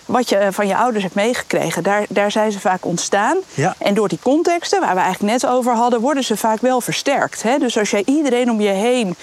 wat 0.07 0.29
je 0.29 0.49
van 0.51 0.67
je 0.67 0.77
ouders 0.77 1.03
hebt 1.03 1.15
meegekregen. 1.15 1.83
Daar, 1.83 2.05
daar 2.09 2.31
zijn 2.31 2.53
ze 2.53 2.61
vaak 2.61 2.85
ontstaan. 2.85 3.37
Ja. 3.55 3.75
En 3.79 3.95
door 3.95 4.09
die 4.09 4.19
contexten, 4.23 4.81
waar 4.81 4.95
we 4.95 5.01
eigenlijk 5.01 5.33
net 5.33 5.51
over 5.51 5.75
hadden... 5.75 6.01
worden 6.01 6.25
ze 6.25 6.37
vaak 6.37 6.61
wel 6.61 6.81
versterkt. 6.81 7.43
Hè? 7.43 7.59
Dus 7.59 7.79
als 7.79 7.91
jij 7.91 8.03
iedereen 8.07 8.51
om 8.51 8.61
je 8.61 8.69
heen 8.69 9.17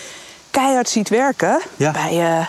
keihard 0.51 0.89
ziet 0.89 1.09
werken... 1.09 1.61
Ja. 1.75 1.91
bij 1.91 2.19
eh, 2.19 2.45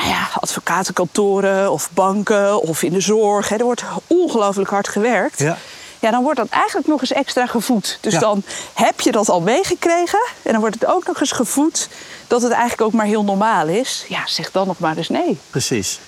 nou 0.00 0.12
ja, 0.12 0.28
advocatenkantoren 0.40 1.72
of 1.72 1.90
banken 1.92 2.60
of 2.62 2.82
in 2.82 2.92
de 2.92 3.00
zorg... 3.00 3.48
Hè, 3.48 3.56
er 3.56 3.64
wordt 3.64 3.84
ongelooflijk 4.06 4.70
hard 4.70 4.88
gewerkt... 4.88 5.38
Ja. 5.38 5.56
Ja, 5.98 6.10
dan 6.10 6.22
wordt 6.22 6.38
dat 6.38 6.48
eigenlijk 6.48 6.86
nog 6.86 7.00
eens 7.00 7.12
extra 7.12 7.46
gevoed. 7.46 7.98
Dus 8.00 8.12
Ja. 8.12 8.18
dan 8.18 8.42
heb 8.74 9.00
je 9.00 9.12
dat 9.12 9.28
al 9.28 9.40
meegekregen. 9.40 10.20
En 10.42 10.52
dan 10.52 10.60
wordt 10.60 10.74
het 10.80 10.86
ook 10.86 11.06
nog 11.06 11.20
eens 11.20 11.32
gevoed 11.32 11.88
dat 12.26 12.42
het 12.42 12.52
eigenlijk 12.52 12.80
ook 12.82 12.92
maar 12.92 13.06
heel 13.06 13.24
normaal 13.24 13.66
is. 13.66 14.04
Ja, 14.08 14.26
zeg 14.26 14.50
dan 14.50 14.66
nog 14.66 14.78
maar 14.78 14.96
eens 14.96 15.08
nee. 15.08 15.38
Precies. 15.50 16.00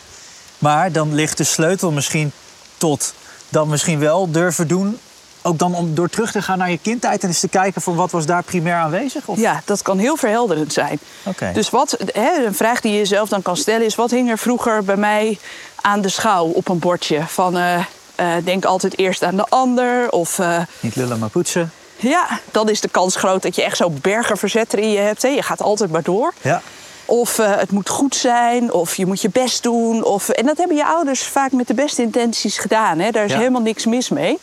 Maar 0.58 0.92
dan 0.92 1.14
ligt 1.14 1.36
de 1.36 1.44
sleutel 1.44 1.90
misschien 1.90 2.32
tot 2.76 3.14
dat 3.48 3.66
misschien 3.66 3.98
wel 3.98 4.30
durven 4.30 4.68
doen. 4.68 4.98
Ook 5.44 5.58
dan 5.58 5.74
om 5.74 5.94
door 5.94 6.08
terug 6.08 6.32
te 6.32 6.42
gaan 6.42 6.58
naar 6.58 6.70
je 6.70 6.78
kindtijd 6.78 7.22
en 7.22 7.28
eens 7.28 7.40
te 7.40 7.48
kijken 7.48 7.82
van 7.82 7.94
wat 7.94 8.10
was 8.10 8.26
daar 8.26 8.42
primair 8.42 8.74
aanwezig? 8.76 9.26
Of? 9.26 9.38
Ja, 9.38 9.62
dat 9.64 9.82
kan 9.82 9.98
heel 9.98 10.16
verhelderend 10.16 10.72
zijn. 10.72 10.98
Oké. 11.22 11.50
Dus 11.54 11.70
wat, 11.70 11.96
hè, 12.12 12.44
een 12.46 12.54
vraag 12.54 12.80
die 12.80 12.92
je 12.92 12.98
jezelf 12.98 13.28
dan 13.28 13.42
kan 13.42 13.56
stellen 13.56 13.86
is... 13.86 13.94
wat 13.94 14.10
hing 14.10 14.30
er 14.30 14.38
vroeger 14.38 14.84
bij 14.84 14.96
mij 14.96 15.38
aan 15.80 16.00
de 16.00 16.08
schouw 16.08 16.44
op 16.46 16.68
een 16.68 16.78
bordje? 16.78 17.22
Van 17.26 17.56
eh, 17.56 17.74
eh, 18.14 18.44
denk 18.44 18.64
altijd 18.64 18.98
eerst 18.98 19.22
aan 19.22 19.36
de 19.36 19.46
ander 19.48 20.10
of... 20.10 20.38
eh, 20.38 20.58
Niet 20.80 20.96
lullen 20.96 21.18
maar 21.18 21.28
poetsen. 21.28 21.72
ja, 21.96 22.40
dan 22.50 22.68
is 22.68 22.80
de 22.80 22.88
kans 22.88 23.16
groot 23.16 23.42
dat 23.42 23.54
je 23.56 23.62
echt 23.62 23.76
zo'n 23.76 23.98
bergenverzetter 24.02 24.78
in 24.78 24.90
je 24.90 24.98
hebt. 24.98 25.22
Hè. 25.22 25.28
Je 25.28 25.42
gaat 25.42 25.62
altijd 25.62 25.90
maar 25.90 26.02
door. 26.02 26.32
Ja. 26.40 26.62
Of 27.04 27.36
het 27.36 27.70
moet 27.70 27.88
goed 27.88 28.14
zijn, 28.14 28.72
of 28.72 28.94
je 28.96 29.06
moet 29.06 29.20
je 29.20 29.28
best 29.32 29.62
doen. 29.62 30.04
Of, 30.04 30.28
en 30.28 30.46
dat 30.46 30.56
hebben 30.58 30.76
je 30.76 30.86
ouders 30.86 31.22
vaak 31.22 31.52
met 31.52 31.66
de 31.66 31.74
beste 31.74 32.02
intenties 32.02 32.58
gedaan. 32.58 32.98
Hè? 32.98 33.10
Daar 33.10 33.24
is 33.24 33.30
Ja. 33.30 33.38
helemaal 33.38 33.60
niks 33.60 33.86
mis 33.86 34.08
mee. 34.08 34.38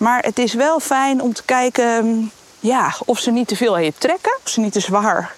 Maar 0.00 0.22
het 0.22 0.38
is 0.38 0.54
wel 0.54 0.80
fijn 0.80 1.22
om 1.22 1.32
te 1.32 1.42
kijken 1.42 2.04
mm, 2.04 2.30
ja, 2.60 2.94
of 3.04 3.18
ze 3.18 3.30
niet 3.30 3.48
te 3.48 3.56
veel 3.56 3.74
aan 3.74 3.84
je 3.84 3.92
trekken. 3.98 4.38
Of 4.44 4.50
ze 4.50 4.60
niet 4.60 4.72
te 4.72 4.80
zwaar 4.80 5.34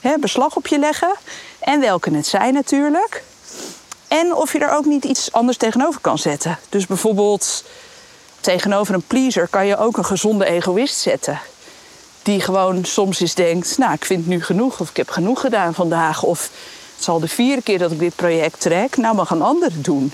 hè, 0.00 0.18
beslag 0.18 0.56
op 0.56 0.66
je 0.66 0.78
leggen. 0.78 1.14
En 1.58 1.80
welke 1.80 2.14
het 2.14 2.26
zijn 2.26 2.54
natuurlijk. 2.54 3.22
En 4.08 4.34
of 4.34 4.52
je 4.52 4.58
er 4.58 4.76
ook 4.76 4.84
niet 4.84 5.04
iets 5.04 5.32
anders 5.32 5.56
tegenover 5.56 6.00
kan 6.00 6.18
zetten. 6.18 6.58
Dus 6.68 6.86
bijvoorbeeld 6.86 7.64
tegenover 8.40 8.94
een 8.94 9.06
pleaser 9.06 9.48
kan 9.48 9.66
je 9.66 9.76
ook 9.76 9.96
een 9.96 10.04
gezonde 10.04 10.44
egoïst 10.44 10.96
zetten. 10.96 11.40
Die 12.22 12.40
gewoon 12.40 12.84
soms 12.84 13.20
eens 13.20 13.34
denkt, 13.34 13.78
nou 13.78 13.92
ik 13.92 14.04
vind 14.04 14.26
nu 14.26 14.42
genoeg. 14.44 14.80
Of 14.80 14.90
ik 14.90 14.96
heb 14.96 15.10
genoeg 15.10 15.40
gedaan 15.40 15.74
vandaag. 15.74 16.22
Of 16.22 16.50
het 16.94 17.04
zal 17.04 17.20
de 17.20 17.28
vierde 17.28 17.62
keer 17.62 17.78
dat 17.78 17.90
ik 17.90 17.98
dit 17.98 18.16
project 18.16 18.60
trek. 18.60 18.96
Nou 18.96 19.14
mag 19.14 19.30
een 19.30 19.42
ander 19.42 19.70
doen. 19.74 20.12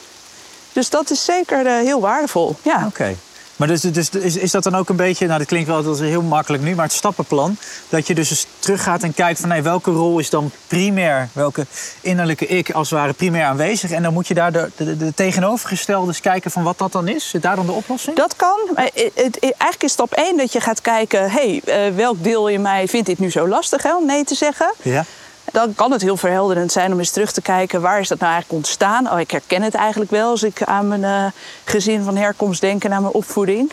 Dus 0.72 0.90
dat 0.90 1.10
is 1.10 1.24
zeker 1.24 1.66
eh, 1.66 1.72
heel 1.72 2.00
waardevol. 2.00 2.56
Ja. 2.62 2.86
Oké. 2.86 3.16
Maar 3.58 3.68
dus, 3.68 3.80
dus 3.80 4.08
is, 4.10 4.36
is 4.36 4.50
dat 4.50 4.62
dan 4.62 4.74
ook 4.74 4.88
een 4.88 4.96
beetje, 4.96 5.26
nou 5.26 5.38
dat 5.38 5.48
klinkt 5.48 5.68
wel 5.68 5.82
dat 5.82 5.94
is 5.94 6.08
heel 6.08 6.22
makkelijk 6.22 6.62
nu, 6.62 6.74
maar 6.74 6.84
het 6.84 6.94
stappenplan. 6.94 7.56
Dat 7.88 8.06
je 8.06 8.14
dus 8.14 8.30
eens 8.30 8.46
teruggaat 8.58 9.02
en 9.02 9.14
kijkt 9.14 9.40
van 9.40 9.48
nee, 9.48 9.62
welke 9.62 9.90
rol 9.90 10.18
is 10.18 10.30
dan 10.30 10.50
primair, 10.66 11.28
welke 11.32 11.66
innerlijke 12.00 12.46
ik 12.46 12.70
als 12.70 12.90
het 12.90 12.98
ware 12.98 13.12
primair 13.12 13.44
aanwezig. 13.44 13.90
En 13.90 14.02
dan 14.02 14.12
moet 14.12 14.28
je 14.28 14.34
daar 14.34 14.52
de, 14.52 14.70
de, 14.76 14.96
de 14.96 15.14
tegenovergestelde 15.14 16.06
eens 16.06 16.20
kijken 16.20 16.50
van 16.50 16.62
wat 16.62 16.78
dat 16.78 16.92
dan 16.92 17.08
is. 17.08 17.28
Zit 17.28 17.42
daar 17.42 17.56
dan 17.56 17.66
de 17.66 17.72
oplossing? 17.72 18.16
Dat 18.16 18.36
kan. 18.36 18.58
Maar 18.74 18.90
het- 18.94 19.10
het- 19.14 19.38
eigenlijk 19.40 19.82
is 19.82 19.92
stap 19.92 20.12
1 20.12 20.36
dat 20.36 20.52
je 20.52 20.60
gaat 20.60 20.80
kijken... 20.80 21.30
hé, 21.30 21.60
hey, 21.64 21.86
eh, 21.88 21.94
welk 21.94 22.22
deel 22.24 22.48
in 22.48 22.62
mij 22.62 22.88
vindt 22.88 23.06
dit 23.06 23.18
nu 23.18 23.30
zo 23.30 23.48
lastig 23.48 23.82
hè, 23.82 23.96
om 23.96 24.06
nee 24.06 24.24
te 24.24 24.34
zeggen? 24.34 24.72
Ja. 24.82 25.04
Dan 25.52 25.74
kan 25.74 25.92
het 25.92 26.02
heel 26.02 26.16
verhelderend 26.16 26.72
zijn 26.72 26.92
om 26.92 26.98
eens 26.98 27.10
terug 27.10 27.32
te 27.32 27.42
kijken... 27.42 27.80
waar 27.80 28.00
is 28.00 28.08
dat 28.08 28.18
nou 28.18 28.32
eigenlijk 28.32 28.62
ontstaan? 28.62 29.12
Oh, 29.12 29.20
ik 29.20 29.30
herken 29.30 29.62
het 29.62 29.74
eigenlijk 29.74 30.10
wel 30.10 30.30
als 30.30 30.42
ik 30.42 30.62
aan 30.62 30.88
mijn 30.88 31.04
eh, 31.04 31.24
gezin 31.64 32.02
van 32.02 32.16
herkomst 32.16 32.60
denk... 32.60 32.84
en 32.84 32.92
aan 32.92 33.02
mijn 33.02 33.14
opvoeding. 33.14 33.72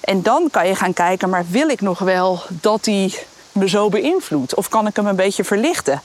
En 0.00 0.22
dan 0.22 0.48
kan 0.50 0.66
je 0.66 0.74
gaan 0.74 0.92
kijken, 0.92 1.28
maar 1.28 1.44
wil 1.48 1.68
ik 1.68 1.80
nog 1.80 1.98
wel 1.98 2.42
dat 2.48 2.84
die 2.84 3.18
me 3.52 3.68
zo 3.68 3.88
beïnvloedt? 3.88 4.54
Of 4.54 4.68
kan 4.68 4.86
ik 4.86 4.96
hem 4.96 5.06
een 5.06 5.16
beetje 5.16 5.44
verlichten? 5.44 6.02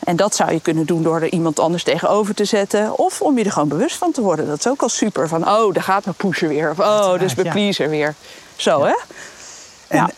En 0.00 0.16
dat 0.16 0.34
zou 0.34 0.52
je 0.52 0.60
kunnen 0.60 0.86
doen 0.86 1.02
door 1.02 1.20
er 1.20 1.32
iemand 1.32 1.58
anders 1.58 1.82
tegenover 1.82 2.34
te 2.34 2.44
zetten. 2.44 2.98
Of 2.98 3.20
om 3.20 3.38
je 3.38 3.44
er 3.44 3.52
gewoon 3.52 3.68
bewust 3.68 3.96
van 3.96 4.12
te 4.12 4.20
worden. 4.20 4.46
Dat 4.46 4.58
is 4.58 4.68
ook 4.68 4.82
al 4.82 4.88
super. 4.88 5.28
Van, 5.28 5.48
oh, 5.48 5.74
daar 5.74 5.82
gaat 5.82 6.04
mijn 6.04 6.16
pusher 6.16 6.48
weer. 6.48 6.70
Of, 6.70 6.78
oh, 6.78 7.14
is 7.20 7.34
mijn 7.34 7.52
pleaser 7.52 7.88
weer. 7.88 8.14
Zo, 8.56 8.84
hè? 8.84 8.94
En 9.88 9.96
Ja. 9.96 10.10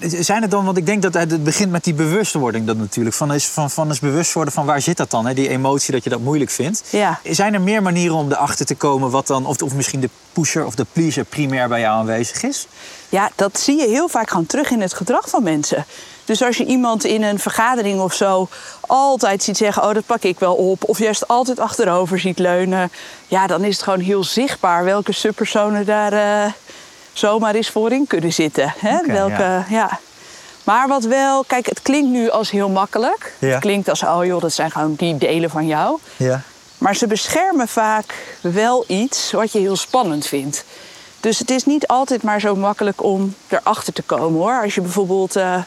Zijn 0.00 0.42
het 0.42 0.50
dan, 0.50 0.64
want 0.64 0.76
ik 0.76 0.86
denk 0.86 1.02
dat 1.02 1.14
het 1.14 1.44
begint 1.44 1.70
met 1.70 1.84
die 1.84 1.94
bewustwording 1.94 2.66
dat 2.66 2.76
natuurlijk. 2.76 3.16
Van 3.16 3.32
is, 3.32 3.46
van, 3.46 3.70
van 3.70 3.90
is 3.90 3.98
bewust 3.98 4.32
worden 4.32 4.52
van 4.52 4.66
waar 4.66 4.80
zit 4.80 4.96
dat 4.96 5.10
dan, 5.10 5.26
hè? 5.26 5.34
die 5.34 5.48
emotie 5.48 5.92
dat 5.92 6.04
je 6.04 6.10
dat 6.10 6.20
moeilijk 6.20 6.50
vindt. 6.50 6.82
Ja. 6.90 7.20
Zijn 7.24 7.54
er 7.54 7.60
meer 7.60 7.82
manieren 7.82 8.16
om 8.16 8.32
erachter 8.32 8.66
te 8.66 8.74
komen 8.74 9.10
wat 9.10 9.26
dan, 9.26 9.46
of, 9.46 9.62
of 9.62 9.74
misschien 9.74 10.00
de 10.00 10.10
pusher 10.32 10.66
of 10.66 10.74
de 10.74 10.86
pleaser 10.92 11.24
primair 11.24 11.68
bij 11.68 11.80
jou 11.80 11.98
aanwezig 11.98 12.42
is? 12.42 12.66
Ja, 13.08 13.30
dat 13.34 13.58
zie 13.58 13.80
je 13.80 13.88
heel 13.88 14.08
vaak 14.08 14.30
gewoon 14.30 14.46
terug 14.46 14.70
in 14.70 14.80
het 14.80 14.94
gedrag 14.94 15.28
van 15.28 15.42
mensen. 15.42 15.86
Dus 16.28 16.42
als 16.42 16.56
je 16.56 16.64
iemand 16.64 17.04
in 17.04 17.22
een 17.22 17.38
vergadering 17.38 18.00
of 18.00 18.14
zo 18.14 18.48
altijd 18.80 19.42
ziet 19.42 19.56
zeggen: 19.56 19.82
Oh, 19.82 19.94
dat 19.94 20.06
pak 20.06 20.22
ik 20.22 20.38
wel 20.38 20.54
op. 20.54 20.84
Of 20.84 20.98
juist 20.98 21.28
altijd 21.28 21.58
achterover 21.58 22.18
ziet 22.18 22.38
leunen. 22.38 22.90
Ja, 23.26 23.46
dan 23.46 23.64
is 23.64 23.74
het 23.74 23.84
gewoon 23.84 24.00
heel 24.00 24.24
zichtbaar 24.24 24.84
welke 24.84 25.12
subpersonen 25.12 25.86
daar 25.86 26.12
eh, 26.12 26.52
zomaar 27.18 27.54
eens 27.54 27.70
voor 27.70 27.92
in 27.92 28.06
kunnen 28.06 28.32
zitten. 28.32 28.74
Hè? 28.78 29.06
Welke, 29.06 29.42
ja. 29.42 29.64
ja. 29.68 29.98
Maar 30.64 30.88
wat 30.88 31.04
wel, 31.04 31.44
kijk, 31.44 31.66
het 31.66 31.82
klinkt 31.82 32.10
nu 32.10 32.30
als 32.30 32.50
heel 32.50 32.68
makkelijk. 32.68 33.34
Ja. 33.38 33.48
Het 33.48 33.60
klinkt 33.60 33.88
als: 33.88 34.02
Oh 34.02 34.24
joh, 34.24 34.40
dat 34.40 34.52
zijn 34.52 34.70
gewoon 34.70 34.94
die 34.94 35.18
delen 35.18 35.50
van 35.50 35.66
jou. 35.66 35.98
Ja. 36.16 36.42
Maar 36.78 36.96
ze 36.96 37.06
beschermen 37.06 37.68
vaak 37.68 38.36
wel 38.40 38.84
iets 38.86 39.32
wat 39.32 39.52
je 39.52 39.58
heel 39.58 39.76
spannend 39.76 40.26
vindt. 40.26 40.64
Dus 41.20 41.38
het 41.38 41.50
is 41.50 41.64
niet 41.64 41.86
altijd 41.86 42.22
maar 42.22 42.40
zo 42.40 42.56
makkelijk 42.56 43.02
om 43.02 43.34
erachter 43.48 43.92
te 43.92 44.02
komen 44.02 44.40
hoor. 44.40 44.62
Als 44.62 44.74
je 44.74 44.80
bijvoorbeeld 44.80 45.36
eh, 45.36 45.62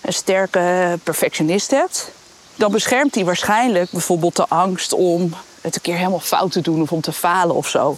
een 0.00 0.12
sterke 0.12 0.98
perfectionist 1.02 1.70
hebt, 1.70 2.10
dan 2.56 2.72
beschermt 2.72 3.14
hij 3.14 3.24
waarschijnlijk 3.24 3.90
bijvoorbeeld 3.90 4.36
de 4.36 4.48
angst 4.48 4.92
om 4.92 5.34
het 5.60 5.74
een 5.74 5.80
keer 5.80 5.96
helemaal 5.96 6.20
fout 6.20 6.52
te 6.52 6.60
doen 6.60 6.82
of 6.82 6.92
om 6.92 7.00
te 7.00 7.12
falen 7.12 7.56
of 7.56 7.68
zo. 7.68 7.96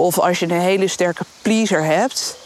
Of 0.00 0.18
als 0.18 0.38
je 0.38 0.46
een 0.46 0.60
hele 0.60 0.88
sterke 0.88 1.24
pleaser 1.42 1.84
hebt, 1.84 2.36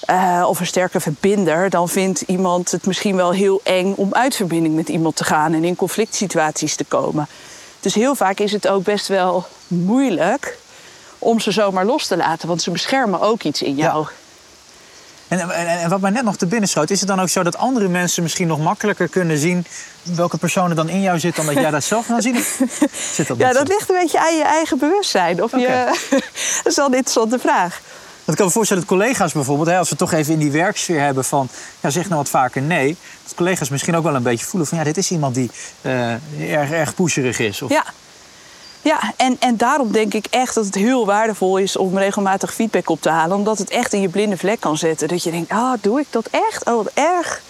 eh, 0.00 0.44
of 0.48 0.60
een 0.60 0.66
sterke 0.66 1.00
verbinder, 1.00 1.70
dan 1.70 1.88
vindt 1.88 2.20
iemand 2.20 2.70
het 2.70 2.86
misschien 2.86 3.16
wel 3.16 3.30
heel 3.30 3.60
eng 3.64 3.94
om 3.96 4.14
uit 4.14 4.36
verbinding 4.36 4.74
met 4.74 4.88
iemand 4.88 5.16
te 5.16 5.24
gaan 5.24 5.52
en 5.52 5.64
in 5.64 5.76
conflict 5.76 6.14
situaties 6.14 6.76
te 6.76 6.84
komen. 6.84 7.26
Dus 7.80 7.94
heel 7.94 8.14
vaak 8.14 8.38
is 8.38 8.52
het 8.52 8.68
ook 8.68 8.84
best 8.84 9.08
wel 9.08 9.46
moeilijk 9.66 10.58
om 11.18 11.40
ze 11.40 11.50
zomaar 11.50 11.84
los 11.84 12.06
te 12.06 12.16
laten, 12.16 12.48
want 12.48 12.62
ze 12.62 12.70
beschermen 12.70 13.20
ook 13.20 13.42
iets 13.42 13.62
in 13.62 13.74
jou. 13.74 14.06
En, 15.32 15.50
en, 15.50 15.66
en 15.66 15.88
wat 15.88 16.00
mij 16.00 16.10
net 16.10 16.24
nog 16.24 16.36
te 16.36 16.46
binnen 16.46 16.68
schoot, 16.68 16.90
is 16.90 17.00
het 17.00 17.08
dan 17.08 17.20
ook 17.20 17.28
zo 17.28 17.42
dat 17.42 17.56
andere 17.56 17.88
mensen 17.88 18.22
misschien 18.22 18.46
nog 18.46 18.58
makkelijker 18.58 19.08
kunnen 19.08 19.38
zien 19.38 19.66
welke 20.02 20.38
personen 20.38 20.76
dan 20.76 20.88
in 20.88 21.00
jou 21.00 21.18
zitten 21.18 21.44
dan 21.44 21.54
dat 21.54 21.62
jij 21.62 21.72
dat 21.72 21.84
zelf 21.84 22.06
kan 22.06 22.22
zien? 22.22 22.34
Zit 23.14 23.26
dat 23.26 23.38
Ja, 23.38 23.52
dat 23.52 23.66
zo? 23.66 23.74
ligt 23.74 23.90
een 23.90 23.96
beetje 23.96 24.20
aan 24.20 24.36
je 24.36 24.42
eigen 24.42 24.78
bewustzijn. 24.78 25.42
Of 25.42 25.50
je, 25.50 25.98
dat 26.62 26.72
is 26.72 26.76
wel 26.76 26.86
een 26.86 26.94
interessante 26.94 27.38
vraag. 27.38 27.80
Want 28.24 28.28
ik 28.28 28.36
kan 28.36 28.46
me 28.46 28.52
voorstellen 28.52 28.82
dat 28.82 28.98
collega's 28.98 29.32
bijvoorbeeld, 29.32 29.68
hè, 29.68 29.78
als 29.78 29.90
we 29.90 29.96
toch 29.96 30.12
even 30.12 30.32
in 30.32 30.38
die 30.38 30.50
werksfeer 30.50 31.00
hebben 31.00 31.24
van 31.24 31.48
ja, 31.80 31.90
zeg 31.90 32.04
nou 32.04 32.16
wat 32.16 32.28
vaker 32.28 32.62
nee, 32.62 32.96
dat 33.22 33.34
collega's 33.34 33.68
misschien 33.68 33.96
ook 33.96 34.04
wel 34.04 34.14
een 34.14 34.22
beetje 34.22 34.46
voelen 34.46 34.68
van 34.68 34.78
ja, 34.78 34.84
dit 34.84 34.96
is 34.96 35.10
iemand 35.10 35.34
die 35.34 35.50
eh, 35.80 36.12
erg, 36.52 36.70
erg 36.70 36.94
pusherig 36.94 37.38
is. 37.38 37.62
Of... 37.62 37.70
Ja. 37.70 37.84
Ja, 38.82 39.12
en, 39.16 39.36
en 39.40 39.56
daarom 39.56 39.92
denk 39.92 40.14
ik 40.14 40.26
echt 40.30 40.54
dat 40.54 40.64
het 40.64 40.74
heel 40.74 41.06
waardevol 41.06 41.56
is 41.56 41.76
om 41.76 41.98
regelmatig 41.98 42.54
feedback 42.54 42.90
op 42.90 43.00
te 43.00 43.10
halen. 43.10 43.36
Omdat 43.36 43.58
het 43.58 43.70
echt 43.70 43.92
in 43.92 44.00
je 44.00 44.08
blinde 44.08 44.36
vlek 44.36 44.60
kan 44.60 44.76
zetten. 44.76 45.08
Dat 45.08 45.22
je 45.22 45.30
denkt, 45.30 45.50
ah, 45.50 45.58
oh, 45.58 45.72
doe 45.80 46.00
ik 46.00 46.06
dat 46.10 46.28
echt? 46.30 46.64
Oh, 46.64 46.76
wat 46.76 46.90
erg. 46.94 47.40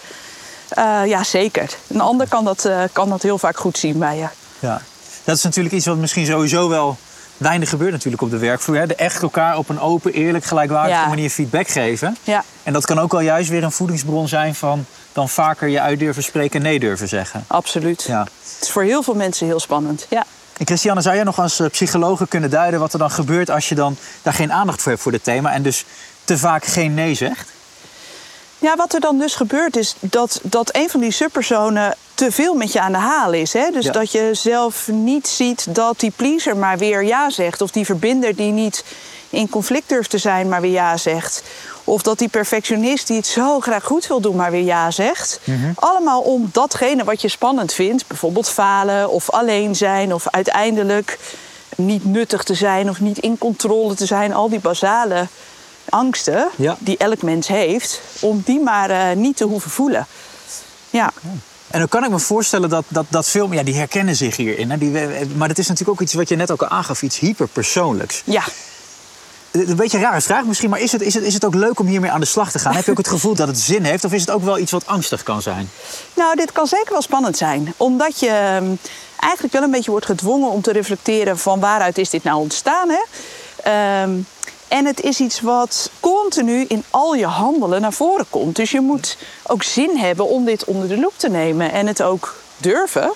Uh, 0.78 1.06
ja, 1.06 1.24
zeker. 1.24 1.76
Een 1.86 2.00
ander 2.00 2.28
kan 2.28 2.44
dat, 2.44 2.64
uh, 2.64 2.82
kan 2.92 3.08
dat 3.08 3.22
heel 3.22 3.38
vaak 3.38 3.56
goed 3.56 3.78
zien 3.78 3.98
bij 3.98 4.16
je. 4.16 4.26
Ja, 4.58 4.82
dat 5.24 5.36
is 5.36 5.42
natuurlijk 5.42 5.74
iets 5.74 5.86
wat 5.86 5.96
misschien 5.96 6.26
sowieso 6.26 6.68
wel 6.68 6.96
weinig 7.36 7.68
gebeurt 7.68 7.92
natuurlijk 7.92 8.22
op 8.22 8.30
de 8.30 8.38
werkvloer. 8.38 8.76
Hè? 8.76 8.86
De 8.86 8.94
echt 8.94 9.22
elkaar 9.22 9.56
op 9.56 9.68
een 9.68 9.80
open, 9.80 10.12
eerlijk, 10.12 10.44
gelijkwaardige 10.44 11.00
ja. 11.00 11.08
manier 11.08 11.30
feedback 11.30 11.68
geven. 11.68 12.16
Ja. 12.22 12.44
En 12.62 12.72
dat 12.72 12.86
kan 12.86 12.98
ook 12.98 13.12
wel 13.12 13.20
juist 13.20 13.50
weer 13.50 13.62
een 13.62 13.72
voedingsbron 13.72 14.28
zijn 14.28 14.54
van 14.54 14.86
dan 15.12 15.28
vaker 15.28 15.68
je 15.68 15.80
uit 15.80 15.98
durven 15.98 16.22
spreken 16.22 16.56
en 16.56 16.62
nee 16.62 16.80
durven 16.80 17.08
zeggen. 17.08 17.44
Absoluut. 17.46 18.02
Ja. 18.02 18.22
Het 18.22 18.62
is 18.62 18.70
voor 18.70 18.82
heel 18.82 19.02
veel 19.02 19.14
mensen 19.14 19.46
heel 19.46 19.60
spannend. 19.60 20.06
Ja. 20.08 20.24
En 20.62 20.68
Christiane, 20.68 21.00
zou 21.00 21.14
jij 21.14 21.24
nog 21.24 21.38
als 21.38 21.60
eh, 21.60 21.70
psychologe 21.70 22.26
kunnen 22.28 22.50
duiden 22.50 22.80
wat 22.80 22.92
er 22.92 22.98
dan 22.98 23.10
gebeurt 23.10 23.50
als 23.50 23.68
je 23.68 23.74
dan 23.74 23.96
daar 24.22 24.32
geen 24.32 24.52
aandacht 24.52 24.82
voor 24.82 24.90
hebt 24.90 25.02
voor 25.02 25.12
dit 25.12 25.24
thema 25.24 25.52
en 25.52 25.62
dus 25.62 25.84
te 26.24 26.38
vaak 26.38 26.64
geen 26.64 26.94
nee 26.94 27.14
zegt? 27.14 27.48
Ja, 28.58 28.76
wat 28.76 28.94
er 28.94 29.00
dan 29.00 29.18
dus 29.18 29.34
gebeurt 29.34 29.76
is 29.76 29.96
dat, 30.00 30.40
dat 30.42 30.74
een 30.74 30.90
van 30.90 31.00
die 31.00 31.10
subpersonen 31.10 31.96
te 32.14 32.32
veel 32.32 32.54
met 32.54 32.72
je 32.72 32.80
aan 32.80 32.92
de 32.92 32.98
haal 32.98 33.32
is. 33.32 33.52
Hè? 33.52 33.70
Dus 33.70 33.84
dat 33.84 34.12
je 34.12 34.30
zelf 34.32 34.88
niet 34.88 35.28
ziet 35.28 35.74
dat 35.74 36.00
die 36.00 36.12
pleaser 36.16 36.56
maar 36.56 36.78
weer 36.78 37.04
ja 37.04 37.30
zegt. 37.30 37.60
Of 37.60 37.70
die 37.70 37.84
verbinder 37.84 38.36
die 38.36 38.52
niet 38.52 38.84
in 39.30 39.48
conflict 39.48 39.88
durft 39.88 40.10
te 40.10 40.18
zijn, 40.18 40.48
maar 40.48 40.60
weer 40.60 40.70
ja 40.70 40.96
zegt. 40.96 41.42
Of 41.84 42.02
dat 42.02 42.18
die 42.18 42.28
perfectionist 42.28 43.06
die 43.06 43.16
het 43.16 43.26
zo 43.26 43.60
graag 43.60 43.84
goed 43.84 44.06
wil 44.06 44.20
doen, 44.20 44.36
maar 44.36 44.50
weer 44.50 44.64
ja 44.64 44.90
zegt. 44.90 45.40
Mhm. 45.44 45.72
Allemaal 45.74 46.20
om 46.20 46.48
datgene 46.52 47.04
wat 47.04 47.22
je 47.22 47.28
spannend 47.28 47.72
vindt, 47.72 48.06
bijvoorbeeld 48.06 48.48
falen 48.48 49.10
of 49.10 49.30
alleen 49.30 49.76
zijn 49.76 50.14
of 50.14 50.28
uiteindelijk 50.30 51.18
niet 51.76 52.04
nuttig 52.04 52.42
te 52.42 52.54
zijn 52.54 52.88
of 52.88 53.00
niet 53.00 53.18
in 53.18 53.38
controle 53.38 53.94
te 53.94 54.06
zijn. 54.06 54.34
Al 54.34 54.48
die 54.48 54.60
basale 54.60 55.26
angsten 55.88 56.48
die 56.78 56.96
elk 56.96 57.22
mens 57.22 57.48
heeft, 57.48 58.00
om 58.20 58.42
die 58.44 58.60
maar 58.60 58.90
uh, 58.90 59.16
niet 59.16 59.36
te 59.36 59.44
hoeven 59.44 59.70
voelen. 59.70 60.06
Ja. 60.90 61.12
En 61.70 61.78
dan 61.78 61.88
kan 61.88 62.04
ik 62.04 62.10
me 62.10 62.18
voorstellen 62.18 62.68
dat, 62.68 62.84
dat, 62.88 63.06
dat 63.08 63.28
veel, 63.28 63.52
ja, 63.52 63.62
die 63.62 63.74
herkennen 63.74 64.16
zich 64.16 64.36
hierin. 64.36 64.70
Hè? 64.70 64.78
Die, 64.78 64.90
maar 65.36 65.48
het 65.48 65.58
is 65.58 65.68
natuurlijk 65.68 66.00
ook 66.00 66.00
iets 66.00 66.14
wat 66.14 66.28
je 66.28 66.36
net 66.36 66.50
ook 66.50 66.62
al 66.62 66.68
aangaf, 66.68 67.02
iets 67.02 67.18
hyperpersoonlijks. 67.18 68.22
Ja. 68.24 68.42
Een 69.52 69.76
beetje 69.76 69.96
een 69.96 70.04
rare 70.04 70.20
vraag 70.20 70.44
misschien, 70.44 70.70
maar 70.70 70.80
is 70.80 70.92
het, 70.92 71.02
is, 71.02 71.14
het, 71.14 71.24
is 71.24 71.34
het 71.34 71.44
ook 71.44 71.54
leuk 71.54 71.80
om 71.80 71.86
hiermee 71.86 72.10
aan 72.10 72.20
de 72.20 72.26
slag 72.26 72.50
te 72.50 72.58
gaan? 72.58 72.74
Heb 72.74 72.84
je 72.84 72.90
ook 72.90 72.96
het 72.96 73.08
gevoel 73.08 73.34
dat 73.34 73.48
het 73.48 73.58
zin 73.58 73.84
heeft 73.84 74.04
of 74.04 74.12
is 74.12 74.20
het 74.20 74.30
ook 74.30 74.42
wel 74.42 74.58
iets 74.58 74.72
wat 74.72 74.86
angstig 74.86 75.22
kan 75.22 75.42
zijn? 75.42 75.70
Nou, 76.14 76.36
dit 76.36 76.52
kan 76.52 76.66
zeker 76.66 76.92
wel 76.92 77.02
spannend 77.02 77.36
zijn. 77.36 77.74
Omdat 77.76 78.20
je 78.20 78.28
ehm, 78.28 78.74
eigenlijk 79.18 79.52
wel 79.52 79.62
een 79.62 79.70
beetje 79.70 79.90
wordt 79.90 80.06
gedwongen 80.06 80.50
om 80.50 80.60
te 80.60 80.72
reflecteren 80.72 81.38
van 81.38 81.60
waaruit 81.60 81.98
is 81.98 82.10
dit 82.10 82.22
nou 82.22 82.40
ontstaan. 82.40 82.88
Hè? 82.88 84.02
Um, 84.02 84.26
en 84.68 84.86
het 84.86 85.00
is 85.00 85.20
iets 85.20 85.40
wat 85.40 85.90
continu 86.00 86.64
in 86.68 86.84
al 86.90 87.14
je 87.14 87.26
handelen 87.26 87.80
naar 87.80 87.92
voren 87.92 88.26
komt. 88.30 88.56
Dus 88.56 88.70
je 88.70 88.80
moet 88.80 89.16
ook 89.46 89.62
zin 89.62 89.96
hebben 89.96 90.28
om 90.28 90.44
dit 90.44 90.64
onder 90.64 90.88
de 90.88 90.98
loep 90.98 91.14
te 91.16 91.28
nemen 91.28 91.72
en 91.72 91.86
het 91.86 92.02
ook 92.02 92.34
durven. 92.56 93.12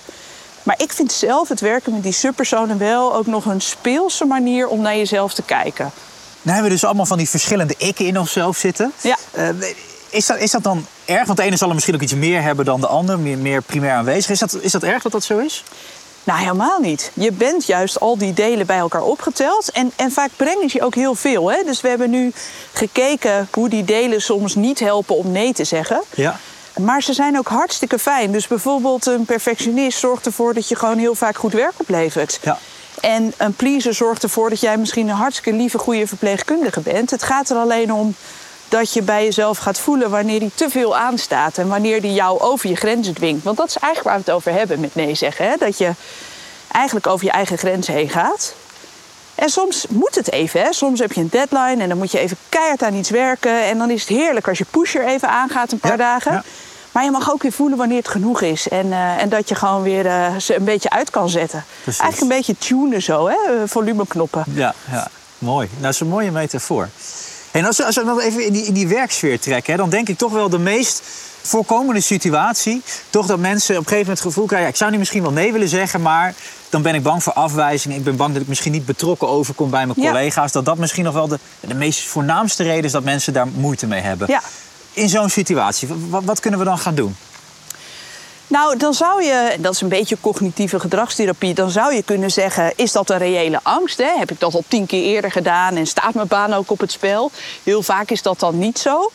Maar 0.63 0.81
ik 0.81 0.93
vind 0.93 1.11
zelf 1.11 1.49
het 1.49 1.59
werken 1.59 1.93
met 1.93 2.03
die 2.03 2.11
subpersonen 2.11 2.77
wel 2.77 3.15
ook 3.15 3.25
nog 3.25 3.45
een 3.45 3.61
speelse 3.61 4.25
manier 4.25 4.67
om 4.67 4.81
naar 4.81 4.95
jezelf 4.95 5.33
te 5.33 5.43
kijken. 5.43 5.91
Nou 6.47 6.59
hebben 6.59 6.75
we 6.75 6.81
dus 6.81 6.89
allemaal 6.89 7.05
van 7.05 7.17
die 7.17 7.29
verschillende 7.29 7.75
ikken 7.77 8.05
in 8.05 8.19
onszelf 8.19 8.57
zitten. 8.57 8.93
Ja. 9.01 9.17
Uh, 9.37 9.49
is, 10.09 10.25
dat, 10.25 10.37
is 10.37 10.51
dat 10.51 10.63
dan 10.63 10.85
erg? 11.05 11.25
Want 11.25 11.37
de 11.37 11.43
ene 11.43 11.57
zal 11.57 11.67
er 11.67 11.73
misschien 11.73 11.95
ook 11.95 12.01
iets 12.01 12.13
meer 12.13 12.41
hebben 12.41 12.65
dan 12.65 12.81
de 12.81 12.87
ander, 12.87 13.19
meer, 13.19 13.37
meer 13.37 13.61
primair 13.61 13.93
aanwezig. 13.93 14.31
Is 14.31 14.39
dat, 14.39 14.57
is 14.61 14.71
dat 14.71 14.83
erg 14.83 15.03
dat 15.03 15.11
dat 15.11 15.23
zo 15.23 15.37
is? 15.37 15.63
Nou, 16.23 16.39
helemaal 16.39 16.79
niet. 16.79 17.11
Je 17.13 17.31
bent 17.31 17.65
juist 17.65 17.99
al 17.99 18.17
die 18.17 18.33
delen 18.33 18.65
bij 18.65 18.77
elkaar 18.77 19.01
opgeteld. 19.01 19.71
En, 19.71 19.91
en 19.95 20.11
vaak 20.11 20.29
brengen 20.35 20.69
ze 20.69 20.77
je 20.77 20.83
ook 20.83 20.95
heel 20.95 21.15
veel. 21.15 21.51
Hè? 21.51 21.63
Dus 21.65 21.81
we 21.81 21.87
hebben 21.87 22.09
nu 22.09 22.31
gekeken 22.73 23.47
hoe 23.51 23.69
die 23.69 23.85
delen 23.85 24.21
soms 24.21 24.55
niet 24.55 24.79
helpen 24.79 25.15
om 25.15 25.31
nee 25.31 25.53
te 25.53 25.63
zeggen. 25.63 26.01
Ja. 26.15 26.39
Maar 26.79 27.03
ze 27.03 27.13
zijn 27.13 27.37
ook 27.37 27.47
hartstikke 27.47 27.99
fijn. 27.99 28.31
Dus 28.31 28.47
bijvoorbeeld 28.47 29.05
een 29.05 29.25
perfectionist 29.25 29.99
zorgt 29.99 30.25
ervoor 30.25 30.53
dat 30.53 30.67
je 30.67 30.75
gewoon 30.75 30.97
heel 30.97 31.15
vaak 31.15 31.37
goed 31.37 31.53
werk 31.53 31.73
oplevert. 31.77 32.39
Ja. 32.41 32.57
En 33.01 33.33
een 33.37 33.53
pleaser 33.53 33.93
zorgt 33.93 34.23
ervoor 34.23 34.49
dat 34.49 34.59
jij 34.59 34.77
misschien 34.77 35.07
een 35.07 35.15
hartstikke 35.15 35.57
lieve, 35.57 35.77
goede 35.77 36.07
verpleegkundige 36.07 36.79
bent. 36.79 37.11
Het 37.11 37.23
gaat 37.23 37.49
er 37.49 37.57
alleen 37.57 37.93
om 37.93 38.15
dat 38.69 38.93
je 38.93 39.01
bij 39.01 39.23
jezelf 39.23 39.57
gaat 39.57 39.79
voelen 39.79 40.09
wanneer 40.09 40.39
die 40.39 40.51
te 40.55 40.69
veel 40.69 40.97
aanstaat 40.97 41.57
en 41.57 41.67
wanneer 41.67 42.01
die 42.01 42.13
jou 42.13 42.39
over 42.39 42.69
je 42.69 42.75
grenzen 42.75 43.13
dwingt. 43.13 43.43
Want 43.43 43.57
dat 43.57 43.67
is 43.67 43.77
eigenlijk 43.77 44.15
waar 44.15 44.25
we 44.25 44.31
het 44.31 44.39
over 44.39 44.59
hebben 44.59 44.79
met 44.79 44.95
nee 44.95 45.15
zeggen. 45.15 45.49
Hè? 45.49 45.55
Dat 45.57 45.77
je 45.77 45.91
eigenlijk 46.71 47.07
over 47.07 47.25
je 47.25 47.31
eigen 47.31 47.57
grens 47.57 47.87
heen 47.87 48.09
gaat. 48.09 48.53
En 49.35 49.49
soms 49.49 49.85
moet 49.89 50.15
het 50.15 50.31
even. 50.31 50.61
Hè? 50.61 50.73
Soms 50.73 50.99
heb 50.99 51.11
je 51.11 51.21
een 51.21 51.29
deadline 51.29 51.81
en 51.81 51.89
dan 51.89 51.97
moet 51.97 52.11
je 52.11 52.19
even 52.19 52.37
keihard 52.49 52.83
aan 52.83 52.93
iets 52.93 53.09
werken. 53.09 53.63
En 53.63 53.77
dan 53.77 53.89
is 53.89 54.01
het 54.01 54.09
heerlijk 54.09 54.47
als 54.47 54.57
je 54.57 54.65
pusher 54.71 55.05
even 55.05 55.29
aangaat 55.29 55.71
een 55.71 55.79
paar 55.79 55.97
dagen. 55.97 56.43
Maar 56.97 57.05
je 57.05 57.11
mag 57.11 57.31
ook 57.31 57.41
weer 57.41 57.51
voelen 57.51 57.77
wanneer 57.77 57.97
het 57.97 58.07
genoeg 58.07 58.41
is. 58.41 58.67
En, 58.67 58.87
uh, 58.87 59.21
en 59.21 59.29
dat 59.29 59.49
je 59.49 59.55
gewoon 59.55 59.81
weer 59.81 60.05
uh, 60.05 60.35
ze 60.35 60.55
een 60.55 60.63
beetje 60.63 60.89
uit 60.89 61.09
kan 61.09 61.29
zetten. 61.29 61.65
Precies. 61.83 62.01
Eigenlijk 62.01 62.31
een 62.31 62.37
beetje 62.37 62.57
tunen 62.57 63.01
zo, 63.01 63.27
hè? 63.27 63.33
Eh, 63.33 63.61
volumeknoppen. 63.65 64.43
Ja, 64.53 64.73
ja, 64.91 65.07
mooi. 65.37 65.67
Nou, 65.71 65.81
dat 65.81 65.93
is 65.93 65.99
een 65.99 66.07
mooie 66.07 66.31
metafoor. 66.31 66.89
En 67.51 67.65
als, 67.65 67.83
als 67.83 67.95
we 67.95 68.05
dan 68.05 68.19
even 68.19 68.45
in 68.45 68.53
die, 68.53 68.65
in 68.65 68.73
die 68.73 68.87
werksfeer 68.87 69.39
trekken, 69.39 69.71
hè, 69.71 69.77
dan 69.79 69.89
denk 69.89 70.09
ik 70.09 70.17
toch 70.17 70.31
wel 70.31 70.49
de 70.49 70.57
meest 70.59 71.01
voorkomende 71.41 72.01
situatie. 72.01 72.81
Toch 73.09 73.25
dat 73.25 73.39
mensen 73.39 73.73
op 73.73 73.81
een 73.81 73.87
gegeven 73.87 74.07
moment 74.07 74.23
het 74.23 74.27
gevoel 74.27 74.45
krijgen: 74.45 74.67
ja, 74.67 74.73
ik 74.73 74.79
zou 74.79 74.91
nu 74.91 74.97
misschien 74.97 75.21
wel 75.21 75.31
nee 75.31 75.51
willen 75.51 75.69
zeggen, 75.69 76.01
maar 76.01 76.33
dan 76.69 76.81
ben 76.81 76.95
ik 76.95 77.03
bang 77.03 77.23
voor 77.23 77.33
afwijzing. 77.33 77.95
Ik 77.95 78.03
ben 78.03 78.15
bang 78.15 78.33
dat 78.33 78.41
ik 78.41 78.47
misschien 78.47 78.71
niet 78.71 78.85
betrokken 78.85 79.27
overkom 79.27 79.69
bij 79.69 79.85
mijn 79.85 79.99
collega's. 79.99 80.51
Dat 80.51 80.65
dat 80.65 80.77
misschien 80.77 81.03
nog 81.03 81.13
wel 81.13 81.27
de, 81.27 81.39
de 81.59 81.73
meest 81.73 82.07
voornaamste 82.07 82.63
reden 82.63 82.83
is 82.83 82.91
dat 82.91 83.03
mensen 83.03 83.33
daar 83.33 83.47
moeite 83.47 83.87
mee 83.87 84.01
hebben. 84.01 84.27
Ja. 84.29 84.41
In 84.97 85.09
zo'n 85.09 85.29
situatie, 85.29 85.87
wat, 86.09 86.23
wat 86.23 86.39
kunnen 86.39 86.59
we 86.59 86.65
dan 86.65 86.77
gaan 86.77 86.95
doen? 86.95 87.15
Nou, 88.47 88.77
dan 88.77 88.93
zou 88.93 89.23
je, 89.23 89.55
dat 89.59 89.73
is 89.73 89.81
een 89.81 89.89
beetje 89.89 90.17
cognitieve 90.21 90.79
gedragstherapie, 90.79 91.53
dan 91.53 91.69
zou 91.69 91.93
je 91.93 92.03
kunnen 92.03 92.31
zeggen: 92.31 92.73
is 92.75 92.91
dat 92.91 93.09
een 93.09 93.17
reële 93.17 93.59
angst? 93.63 93.97
Hè? 93.97 94.17
Heb 94.17 94.31
ik 94.31 94.39
dat 94.39 94.53
al 94.53 94.63
tien 94.67 94.85
keer 94.85 95.03
eerder 95.03 95.31
gedaan 95.31 95.75
en 95.75 95.87
staat 95.87 96.13
mijn 96.13 96.27
baan 96.27 96.53
ook 96.53 96.71
op 96.71 96.79
het 96.79 96.91
spel? 96.91 97.31
Heel 97.63 97.83
vaak 97.83 98.09
is 98.09 98.21
dat 98.21 98.39
dan 98.39 98.57
niet 98.57 98.79
zo. 98.79 99.11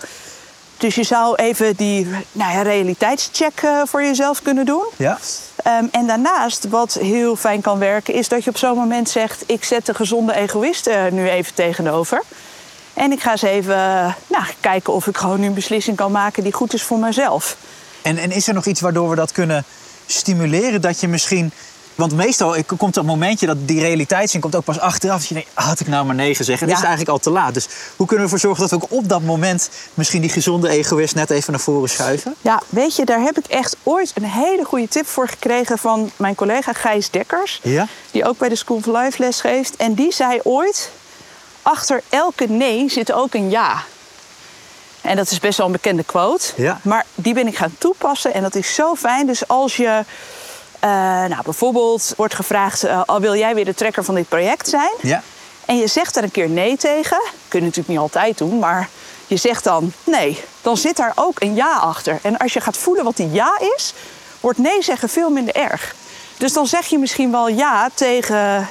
Dus 0.76 0.94
je 0.94 1.02
zou 1.02 1.34
even 1.34 1.76
die 1.76 2.06
nou 2.32 2.52
ja, 2.52 2.62
realiteitscheck 2.62 3.62
uh, 3.64 3.82
voor 3.84 4.02
jezelf 4.02 4.42
kunnen 4.42 4.66
doen. 4.66 4.84
Ja. 4.96 5.18
Um, 5.66 5.88
en 5.92 6.06
daarnaast, 6.06 6.68
wat 6.68 6.94
heel 6.94 7.36
fijn 7.36 7.60
kan 7.60 7.78
werken, 7.78 8.14
is 8.14 8.28
dat 8.28 8.44
je 8.44 8.50
op 8.50 8.56
zo'n 8.56 8.76
moment 8.76 9.08
zegt: 9.08 9.44
ik 9.46 9.64
zet 9.64 9.86
de 9.86 9.94
gezonde 9.94 10.34
egoïst 10.34 10.88
uh, 10.88 11.06
nu 11.10 11.28
even 11.28 11.54
tegenover. 11.54 12.22
En 12.94 13.12
ik 13.12 13.20
ga 13.20 13.30
eens 13.30 13.42
even 13.42 13.74
uh, 13.74 14.14
nou, 14.26 14.44
kijken 14.60 14.92
of 14.92 15.06
ik 15.06 15.16
gewoon 15.16 15.40
nu 15.40 15.46
een 15.46 15.54
beslissing 15.54 15.96
kan 15.96 16.12
maken 16.12 16.42
die 16.42 16.52
goed 16.52 16.74
is 16.74 16.82
voor 16.82 16.98
mezelf. 16.98 17.56
En, 18.02 18.18
en 18.18 18.30
is 18.30 18.48
er 18.48 18.54
nog 18.54 18.66
iets 18.66 18.80
waardoor 18.80 19.10
we 19.10 19.16
dat 19.16 19.32
kunnen 19.32 19.64
stimuleren? 20.06 20.80
Dat 20.80 21.00
je 21.00 21.08
misschien. 21.08 21.52
Want 21.94 22.14
meestal 22.14 22.56
komt 22.76 22.94
er 22.94 23.00
een 23.00 23.06
momentje 23.06 23.46
dat 23.46 23.56
die 23.68 23.80
realiteitszin 23.80 24.40
komt 24.40 24.54
ook 24.54 24.64
pas 24.64 24.80
achteraf. 24.80 25.18
Dat 25.18 25.28
je 25.28 25.34
denkt, 25.34 25.48
ah, 25.54 25.66
had 25.66 25.80
ik 25.80 25.86
nou 25.86 26.06
maar 26.06 26.14
nee 26.14 26.34
gezegd? 26.34 26.62
En 26.62 26.68
ja. 26.68 26.74
is 26.74 26.80
eigenlijk 26.80 27.10
al 27.10 27.18
te 27.18 27.30
laat. 27.30 27.54
Dus 27.54 27.68
hoe 27.96 28.06
kunnen 28.06 28.26
we 28.26 28.32
ervoor 28.32 28.38
zorgen 28.38 28.68
dat 28.68 28.70
we 28.70 28.86
ook 28.86 28.98
op 28.98 29.08
dat 29.08 29.22
moment 29.22 29.70
misschien 29.94 30.20
die 30.20 30.30
gezonde 30.30 30.68
egoïst 30.68 31.14
net 31.14 31.30
even 31.30 31.52
naar 31.52 31.60
voren 31.60 31.88
schuiven? 31.88 32.34
Ja, 32.40 32.62
weet 32.68 32.96
je, 32.96 33.04
daar 33.04 33.20
heb 33.20 33.38
ik 33.38 33.46
echt 33.46 33.76
ooit 33.82 34.12
een 34.14 34.24
hele 34.24 34.64
goede 34.64 34.88
tip 34.88 35.06
voor 35.06 35.28
gekregen 35.28 35.78
van 35.78 36.10
mijn 36.16 36.34
collega 36.34 36.72
Gijs 36.72 37.10
Dekkers. 37.10 37.60
Ja? 37.62 37.86
Die 38.10 38.24
ook 38.24 38.38
bij 38.38 38.48
de 38.48 38.56
School 38.56 38.76
of 38.76 38.86
Life 38.86 39.22
les 39.22 39.40
geeft. 39.40 39.76
En 39.76 39.94
die 39.94 40.12
zei 40.12 40.40
ooit: 40.42 40.90
achter 41.62 42.02
elke 42.08 42.46
nee 42.46 42.90
zit 42.90 43.12
ook 43.12 43.34
een 43.34 43.50
ja. 43.50 43.82
En 45.00 45.16
dat 45.16 45.30
is 45.30 45.38
best 45.38 45.58
wel 45.58 45.66
een 45.66 45.72
bekende 45.72 46.04
quote. 46.04 46.52
Ja. 46.56 46.80
Maar 46.82 47.06
die 47.14 47.34
ben 47.34 47.46
ik 47.46 47.56
gaan 47.56 47.74
toepassen 47.78 48.34
en 48.34 48.42
dat 48.42 48.54
is 48.54 48.74
zo 48.74 48.94
fijn. 48.94 49.26
Dus 49.26 49.48
als 49.48 49.76
je 49.76 50.04
uh, 50.84 50.90
nou, 51.28 51.42
bijvoorbeeld 51.44 52.12
wordt 52.16 52.34
gevraagd: 52.34 52.84
uh, 52.84 53.02
al 53.06 53.20
wil 53.20 53.36
jij 53.36 53.54
weer 53.54 53.64
de 53.64 53.74
trekker 53.74 54.04
van 54.04 54.14
dit 54.14 54.28
project 54.28 54.68
zijn? 54.68 54.92
Ja. 55.00 55.22
En 55.64 55.76
je 55.76 55.86
zegt 55.86 56.14
daar 56.14 56.22
een 56.22 56.30
keer 56.30 56.48
nee 56.48 56.76
tegen. 56.76 57.20
Kun 57.48 57.58
je 57.58 57.64
natuurlijk 57.64 57.88
niet 57.88 57.98
altijd 57.98 58.38
doen, 58.38 58.58
maar 58.58 58.88
je 59.26 59.36
zegt 59.36 59.64
dan 59.64 59.92
nee. 60.04 60.44
Dan 60.62 60.76
zit 60.76 60.96
daar 60.96 61.12
ook 61.14 61.40
een 61.40 61.54
ja 61.54 61.72
achter. 61.76 62.18
En 62.22 62.36
als 62.36 62.52
je 62.52 62.60
gaat 62.60 62.76
voelen 62.76 63.04
wat 63.04 63.16
die 63.16 63.30
ja 63.30 63.60
is, 63.76 63.94
wordt 64.40 64.58
nee 64.58 64.82
zeggen 64.82 65.08
veel 65.08 65.30
minder 65.30 65.54
erg. 65.54 65.94
Dus 66.36 66.52
dan 66.52 66.66
zeg 66.66 66.86
je 66.86 66.98
misschien 66.98 67.30
wel 67.30 67.48
ja 67.48 67.88
tegen 67.94 68.68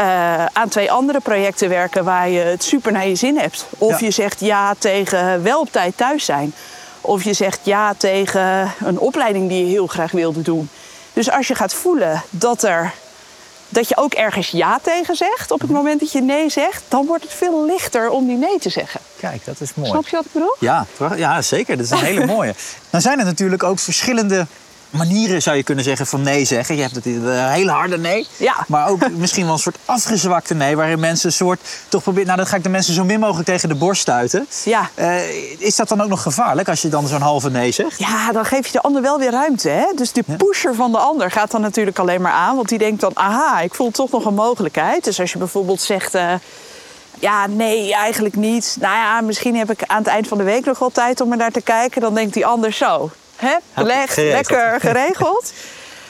uh, 0.00 0.44
aan 0.44 0.68
twee 0.68 0.92
andere 0.92 1.20
projecten 1.20 1.68
werken 1.68 2.04
waar 2.04 2.28
je 2.28 2.40
het 2.40 2.64
super 2.64 2.92
naar 2.92 3.08
je 3.08 3.14
zin 3.14 3.38
hebt. 3.38 3.66
Of 3.78 4.00
ja. 4.00 4.06
je 4.06 4.10
zegt 4.12 4.40
ja 4.40 4.74
tegen 4.78 5.42
wel 5.42 5.60
op 5.60 5.72
tijd 5.72 5.96
thuis 5.96 6.24
zijn. 6.24 6.54
Of 7.00 7.24
je 7.24 7.32
zegt 7.32 7.60
ja 7.62 7.94
tegen 7.94 8.72
een 8.84 8.98
opleiding 8.98 9.48
die 9.48 9.64
je 9.64 9.70
heel 9.70 9.86
graag 9.86 10.10
wilde 10.10 10.42
doen. 10.42 10.68
Dus 11.12 11.30
als 11.30 11.48
je 11.48 11.54
gaat 11.54 11.74
voelen 11.74 12.22
dat 12.30 12.62
er 12.62 12.92
dat 13.68 13.88
je 13.88 13.96
ook 13.96 14.12
ergens 14.12 14.50
ja 14.50 14.78
tegen 14.82 15.16
zegt 15.16 15.50
op 15.50 15.60
het 15.60 15.70
moment 15.70 16.00
dat 16.00 16.12
je 16.12 16.20
nee 16.20 16.48
zegt, 16.48 16.82
dan 16.88 17.06
wordt 17.06 17.22
het 17.22 17.32
veel 17.32 17.64
lichter 17.64 18.10
om 18.10 18.26
die 18.26 18.36
nee 18.36 18.58
te 18.58 18.68
zeggen. 18.68 19.00
Kijk, 19.20 19.44
dat 19.44 19.60
is 19.60 19.74
mooi. 19.74 19.88
Snap 19.88 20.08
je 20.08 20.16
wat 20.16 20.24
ik 20.24 20.32
bedoel? 20.32 20.56
Ja, 20.58 20.86
ja, 21.16 21.42
zeker. 21.42 21.76
Dat 21.76 21.84
is 21.84 21.90
een 21.90 21.98
hele 21.98 22.26
mooie. 22.36 22.54
Dan 22.90 23.00
zijn 23.00 23.18
er 23.18 23.24
natuurlijk 23.24 23.62
ook 23.62 23.78
verschillende 23.78 24.46
manieren, 24.90 25.42
zou 25.42 25.56
je 25.56 25.62
kunnen 25.62 25.84
zeggen, 25.84 26.06
van 26.06 26.22
nee 26.22 26.44
zeggen. 26.44 26.76
Je 26.76 26.82
hebt 26.82 26.94
het 26.94 27.06
een 27.06 27.48
hele 27.48 27.70
harde 27.70 27.98
nee. 27.98 28.26
Ja. 28.36 28.64
Maar 28.68 28.88
ook 28.88 29.10
misschien 29.16 29.44
wel 29.44 29.52
een 29.52 29.58
soort 29.58 29.78
afgezwakte 29.84 30.54
nee. 30.54 30.76
Waarin 30.76 31.00
mensen 31.00 31.28
een 31.28 31.34
soort 31.34 31.60
toch 31.88 32.02
proberen. 32.02 32.26
Nou, 32.26 32.38
dan 32.38 32.46
ga 32.46 32.56
ik 32.56 32.62
de 32.62 32.68
mensen 32.68 32.94
zo 32.94 33.04
min 33.04 33.20
mogelijk 33.20 33.46
tegen 33.46 33.68
de 33.68 33.74
borst 33.74 34.00
stuiten. 34.00 34.46
Ja. 34.64 34.90
Eh, 34.94 35.60
is 35.60 35.76
dat 35.76 35.88
dan 35.88 36.00
ook 36.00 36.08
nog 36.08 36.22
gevaarlijk 36.22 36.68
als 36.68 36.82
je 36.82 36.88
dan 36.88 37.06
zo'n 37.06 37.20
halve 37.20 37.50
nee 37.50 37.72
zegt? 37.72 37.98
Ja, 37.98 38.32
dan 38.32 38.44
geef 38.44 38.66
je 38.66 38.72
de 38.72 38.80
ander 38.80 39.02
wel 39.02 39.18
weer 39.18 39.30
ruimte. 39.30 39.68
Hè? 39.68 39.86
Dus 39.96 40.12
de 40.12 40.24
pusher 40.36 40.74
van 40.74 40.92
de 40.92 40.98
ander 40.98 41.30
gaat 41.30 41.50
dan 41.50 41.60
natuurlijk 41.60 41.98
alleen 41.98 42.22
maar 42.22 42.32
aan. 42.32 42.56
Want 42.56 42.68
die 42.68 42.78
denkt 42.78 43.00
dan, 43.00 43.10
aha, 43.14 43.60
ik 43.60 43.74
voel 43.74 43.90
toch 43.90 44.10
nog 44.10 44.24
een 44.24 44.34
mogelijkheid. 44.34 45.04
Dus 45.04 45.20
als 45.20 45.32
je 45.32 45.38
bijvoorbeeld 45.38 45.80
zegt... 45.80 46.14
eh, 46.14 46.32
ja, 47.18 47.46
nee, 47.46 47.94
eigenlijk 47.94 48.36
niet. 48.36 48.76
Nou 48.80 48.94
ja, 48.94 49.20
misschien 49.20 49.56
heb 49.56 49.70
ik 49.70 49.82
aan 49.86 49.98
het 49.98 50.06
eind 50.06 50.28
van 50.28 50.38
de 50.38 50.44
week 50.44 50.64
nog 50.64 50.78
wel 50.78 50.90
tijd 50.90 51.20
om 51.20 51.30
er 51.30 51.36
naar 51.36 51.50
te 51.50 51.60
kijken. 51.60 52.00
Dan 52.00 52.14
denkt 52.14 52.34
die 52.34 52.46
ander 52.46 52.72
zo. 52.72 53.10
Hè? 53.40 53.56
Geregeld. 53.74 54.32
lekker 54.32 54.80
geregeld. 54.90 55.52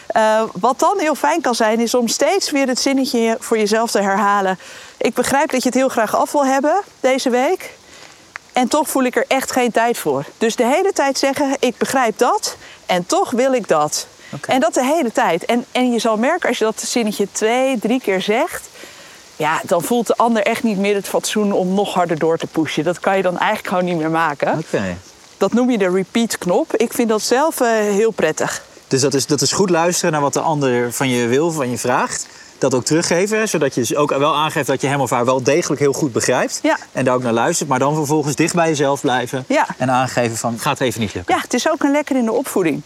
Eh, 0.07 0.43
wat 0.53 0.79
dan 0.79 0.99
heel 0.99 1.15
fijn 1.15 1.41
kan 1.41 1.55
zijn, 1.55 1.81
is 1.81 1.95
om 1.95 2.09
steeds 2.09 2.51
weer 2.51 2.67
het 2.67 2.81
zinnetje 2.81 3.37
voor 3.41 3.59
jezelf 3.59 3.91
te 3.91 4.01
herhalen. 4.01 4.59
Ik 4.97 5.15
begrijp 5.15 5.51
dat 5.51 5.63
je 5.63 5.69
het 5.69 5.79
heel 5.79 5.89
graag 5.89 6.17
af 6.17 6.33
wil 6.33 6.47
hebben 6.47 6.81
deze 7.01 7.31
week. 7.31 7.71
En 8.53 8.69
toch 8.69 8.89
voel 8.89 9.05
ik 9.05 9.17
er 9.17 9.25
echt 9.29 9.53
geen 9.53 9.71
tijd 9.71 9.99
voor. 9.99 10.25
Dus 10.39 10.57
de 10.57 10.67
hele 10.67 10.93
tijd 10.93 11.19
zeggen, 11.19 11.57
ik 11.59 11.77
begrijp 11.77 12.19
dat. 12.19 12.57
En 12.87 13.07
toch 13.07 13.31
wil 13.31 13.53
ik 13.53 13.69
dat. 13.69 14.07
En 14.47 14.61
dat 14.61 14.75
de 14.75 14.85
hele 14.85 15.13
tijd. 15.13 15.45
En, 15.45 15.65
en 15.73 15.93
je 15.93 15.99
zal 15.99 16.17
merken 16.17 16.49
als 16.49 16.59
je 16.59 16.65
dat 16.65 16.81
zinnetje 16.81 17.29
twee, 17.33 17.79
drie 17.79 18.01
keer 18.01 18.21
zegt... 18.21 18.69
Ja, 19.37 19.61
dan 19.65 19.83
voelt 19.83 20.07
de 20.07 20.17
ander 20.17 20.43
echt 20.43 20.63
niet 20.63 20.79
meer 20.79 20.95
het 20.95 21.09
fatsoen 21.09 21.53
om 21.53 21.75
nog 21.75 21.95
harder 21.95 22.19
door 22.19 22.39
te 22.39 22.47
pushen. 22.47 22.85
Dat 22.85 23.01
kan 23.01 23.17
je 23.17 23.23
dan 23.23 23.39
eigenlijk 23.39 23.69
gewoon 23.69 23.85
niet 23.85 23.97
meer 23.97 24.11
maken. 24.11 24.59
Oké. 24.59 24.97
Dat 25.41 25.53
noem 25.53 25.71
je 25.71 25.79
de 25.79 25.91
repeat-knop. 25.91 26.77
Ik 26.77 26.93
vind 26.93 27.09
dat 27.09 27.23
zelf 27.23 27.61
eh, 27.61 27.69
heel 27.69 28.11
prettig. 28.11 28.65
Dus 28.89 29.01
dat 29.01 29.15
is, 29.15 29.27
dat 29.27 29.41
is 29.41 29.53
goed 29.53 29.71
luisteren 29.71 30.13
naar 30.13 30.21
wat 30.21 30.33
de 30.33 30.41
ander 30.41 30.93
van 30.93 31.09
je 31.09 31.27
wil, 31.27 31.51
van 31.51 31.71
je 31.71 31.79
vraagt. 31.79 32.27
Dat 32.59 32.75
ook 32.75 32.85
teruggeven, 32.85 33.49
zodat 33.49 33.75
je 33.75 33.97
ook 33.97 34.11
wel 34.17 34.35
aangeeft 34.35 34.67
dat 34.67 34.81
je 34.81 34.87
hem 34.87 35.01
of 35.01 35.11
haar 35.11 35.25
wel 35.25 35.43
degelijk 35.43 35.81
heel 35.81 35.93
goed 35.93 36.13
begrijpt. 36.13 36.59
Ja. 36.63 36.79
En 36.93 37.05
daar 37.05 37.15
ook 37.15 37.23
naar 37.23 37.33
luistert. 37.33 37.69
Maar 37.69 37.79
dan 37.79 37.95
vervolgens 37.95 38.35
dicht 38.35 38.55
bij 38.55 38.69
jezelf 38.69 39.01
blijven. 39.01 39.45
Ja. 39.49 39.67
En 39.79 39.91
aangeven 39.91 40.37
van, 40.37 40.59
gaat 40.59 40.81
even 40.81 41.01
niet 41.01 41.15
lukken. 41.15 41.35
Ja, 41.35 41.41
het 41.41 41.55
is 41.55 41.71
ook 41.71 41.83
een 41.83 41.93
lekker 41.93 42.17
in 42.17 42.25
de 42.25 42.33
opvoeding. 42.33 42.83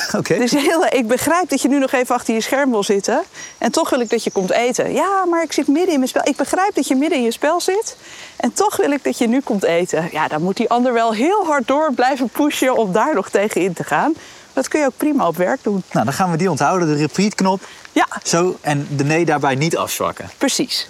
Oké. 0.18 0.38
Dus 0.38 0.50
heel, 0.50 0.86
ik 0.90 1.06
begrijp 1.08 1.48
dat 1.48 1.62
je 1.62 1.68
nu 1.68 1.78
nog 1.78 1.92
even 1.92 2.14
achter 2.14 2.34
je 2.34 2.40
scherm 2.40 2.70
wil 2.70 2.82
zitten. 2.82 3.22
En 3.58 3.70
toch 3.72 3.90
wil 3.90 4.00
ik 4.00 4.10
dat 4.10 4.24
je 4.24 4.30
komt 4.30 4.50
eten. 4.50 4.92
Ja, 4.92 5.24
maar 5.30 5.42
ik 5.42 5.52
zit 5.52 5.66
midden 5.66 5.90
in 5.92 5.96
mijn 5.96 6.08
spel. 6.08 6.22
Ik 6.24 6.36
begrijp 6.36 6.74
dat 6.74 6.86
je 6.88 6.94
midden 6.94 7.18
in 7.18 7.24
je 7.24 7.32
spel 7.32 7.60
zit. 7.60 7.96
En 8.36 8.52
toch 8.52 8.76
wil 8.76 8.90
ik 8.90 9.04
dat 9.04 9.18
je 9.18 9.28
nu 9.28 9.40
komt 9.40 9.62
eten. 9.64 10.08
Ja, 10.12 10.28
dan 10.28 10.42
moet 10.42 10.56
die 10.56 10.68
ander 10.70 10.92
wel 10.92 11.12
heel 11.14 11.44
hard 11.46 11.66
door 11.66 11.92
blijven 11.94 12.28
pushen 12.28 12.76
om 12.76 12.92
daar 12.92 13.14
nog 13.14 13.28
tegen 13.30 13.60
in 13.60 13.72
te 13.72 13.84
gaan. 13.84 14.14
Dat 14.52 14.68
kun 14.68 14.80
je 14.80 14.86
ook 14.86 14.96
prima 14.96 15.26
op 15.26 15.36
werk 15.36 15.62
doen. 15.62 15.82
Nou, 15.92 16.04
dan 16.04 16.14
gaan 16.14 16.30
we 16.30 16.36
die 16.36 16.50
onthouden, 16.50 16.88
de 16.88 16.94
repeat-knop. 16.94 17.60
Ja, 17.92 18.06
Zo, 18.22 18.56
en 18.60 18.86
de 18.96 19.04
nee 19.04 19.24
daarbij 19.24 19.54
niet 19.54 19.76
afzwakken. 19.76 20.30
precies. 20.38 20.88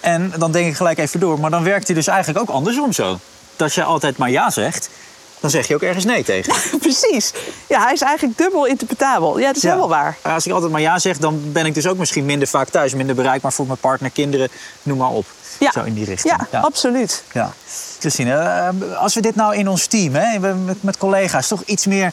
En 0.00 0.32
dan 0.38 0.52
denk 0.52 0.66
ik 0.66 0.74
gelijk 0.76 0.98
even 0.98 1.20
door, 1.20 1.40
maar 1.40 1.50
dan 1.50 1.62
werkt 1.64 1.86
hij 1.86 1.94
dus 1.96 2.06
eigenlijk 2.06 2.40
ook 2.40 2.48
andersom 2.56 2.92
zo. 2.92 3.18
Dat 3.56 3.74
je 3.74 3.82
altijd 3.84 4.16
maar 4.16 4.30
ja 4.30 4.50
zegt, 4.50 4.88
dan 5.40 5.50
zeg 5.50 5.68
je 5.68 5.74
ook 5.74 5.82
ergens 5.82 6.04
nee 6.04 6.24
tegen. 6.24 6.54
precies. 6.80 7.32
Ja, 7.68 7.82
hij 7.82 7.92
is 7.92 8.00
eigenlijk 8.00 8.38
dubbel 8.38 8.66
interpretabel. 8.66 9.38
Ja, 9.38 9.46
dat 9.46 9.56
is 9.56 9.62
helemaal 9.62 9.88
waar. 9.88 10.16
Als 10.22 10.46
ik 10.46 10.52
altijd 10.52 10.72
maar 10.72 10.80
ja 10.80 10.98
zeg, 10.98 11.18
dan 11.18 11.52
ben 11.52 11.66
ik 11.66 11.74
dus 11.74 11.86
ook 11.86 11.96
misschien 11.98 12.24
minder 12.24 12.48
vaak 12.48 12.68
thuis, 12.68 12.94
minder 12.94 13.14
bereikbaar 13.14 13.52
voor 13.52 13.66
mijn 13.66 13.78
partner, 13.78 14.10
kinderen, 14.10 14.48
noem 14.82 14.98
maar 14.98 15.10
op. 15.10 15.26
Ja, 15.58 15.70
Zo 15.72 15.82
in 15.82 15.94
die 15.94 16.04
richting. 16.04 16.34
ja, 16.50 16.58
absoluut. 16.60 17.22
Ja. 17.32 17.52
Christine, 17.98 18.32
eh, 18.34 18.96
als 19.00 19.14
we 19.14 19.20
dit 19.20 19.34
nou 19.34 19.56
in 19.56 19.68
ons 19.68 19.86
team, 19.86 20.14
hè, 20.14 20.38
met, 20.38 20.82
met 20.82 20.96
collega's, 20.96 21.48
toch 21.48 21.62
iets 21.62 21.86
meer 21.86 22.12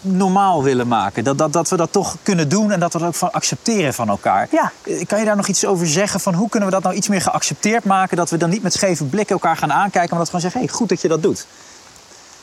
normaal 0.00 0.62
willen 0.62 0.88
maken. 0.88 1.24
Dat, 1.24 1.38
dat, 1.38 1.52
dat 1.52 1.68
we 1.68 1.76
dat 1.76 1.92
toch 1.92 2.16
kunnen 2.22 2.48
doen 2.48 2.70
en 2.72 2.80
dat 2.80 2.92
we 2.92 2.98
dat 2.98 3.08
ook 3.08 3.14
van 3.14 3.32
accepteren 3.32 3.94
van 3.94 4.08
elkaar. 4.08 4.48
Ja. 4.50 4.72
Eh, 4.82 5.06
Kan 5.06 5.18
je 5.18 5.24
daar 5.24 5.36
nog 5.36 5.46
iets 5.48 5.64
over 5.66 5.86
zeggen? 5.86 6.20
Van 6.20 6.34
hoe 6.34 6.48
kunnen 6.48 6.68
we 6.68 6.74
dat 6.74 6.84
nou 6.84 6.94
iets 6.94 7.08
meer 7.08 7.20
geaccepteerd 7.20 7.84
maken? 7.84 8.16
Dat 8.16 8.30
we 8.30 8.36
dan 8.36 8.50
niet 8.50 8.62
met 8.62 8.72
scheve 8.72 9.04
blikken 9.04 9.34
elkaar 9.34 9.56
gaan 9.56 9.72
aankijken, 9.72 10.16
maar 10.16 10.24
dat 10.24 10.30
we 10.30 10.40
gewoon 10.40 10.40
zeggen: 10.40 10.60
hey, 10.60 10.68
goed 10.78 10.88
dat 10.88 11.00
je 11.00 11.08
dat 11.08 11.22
doet. 11.22 11.46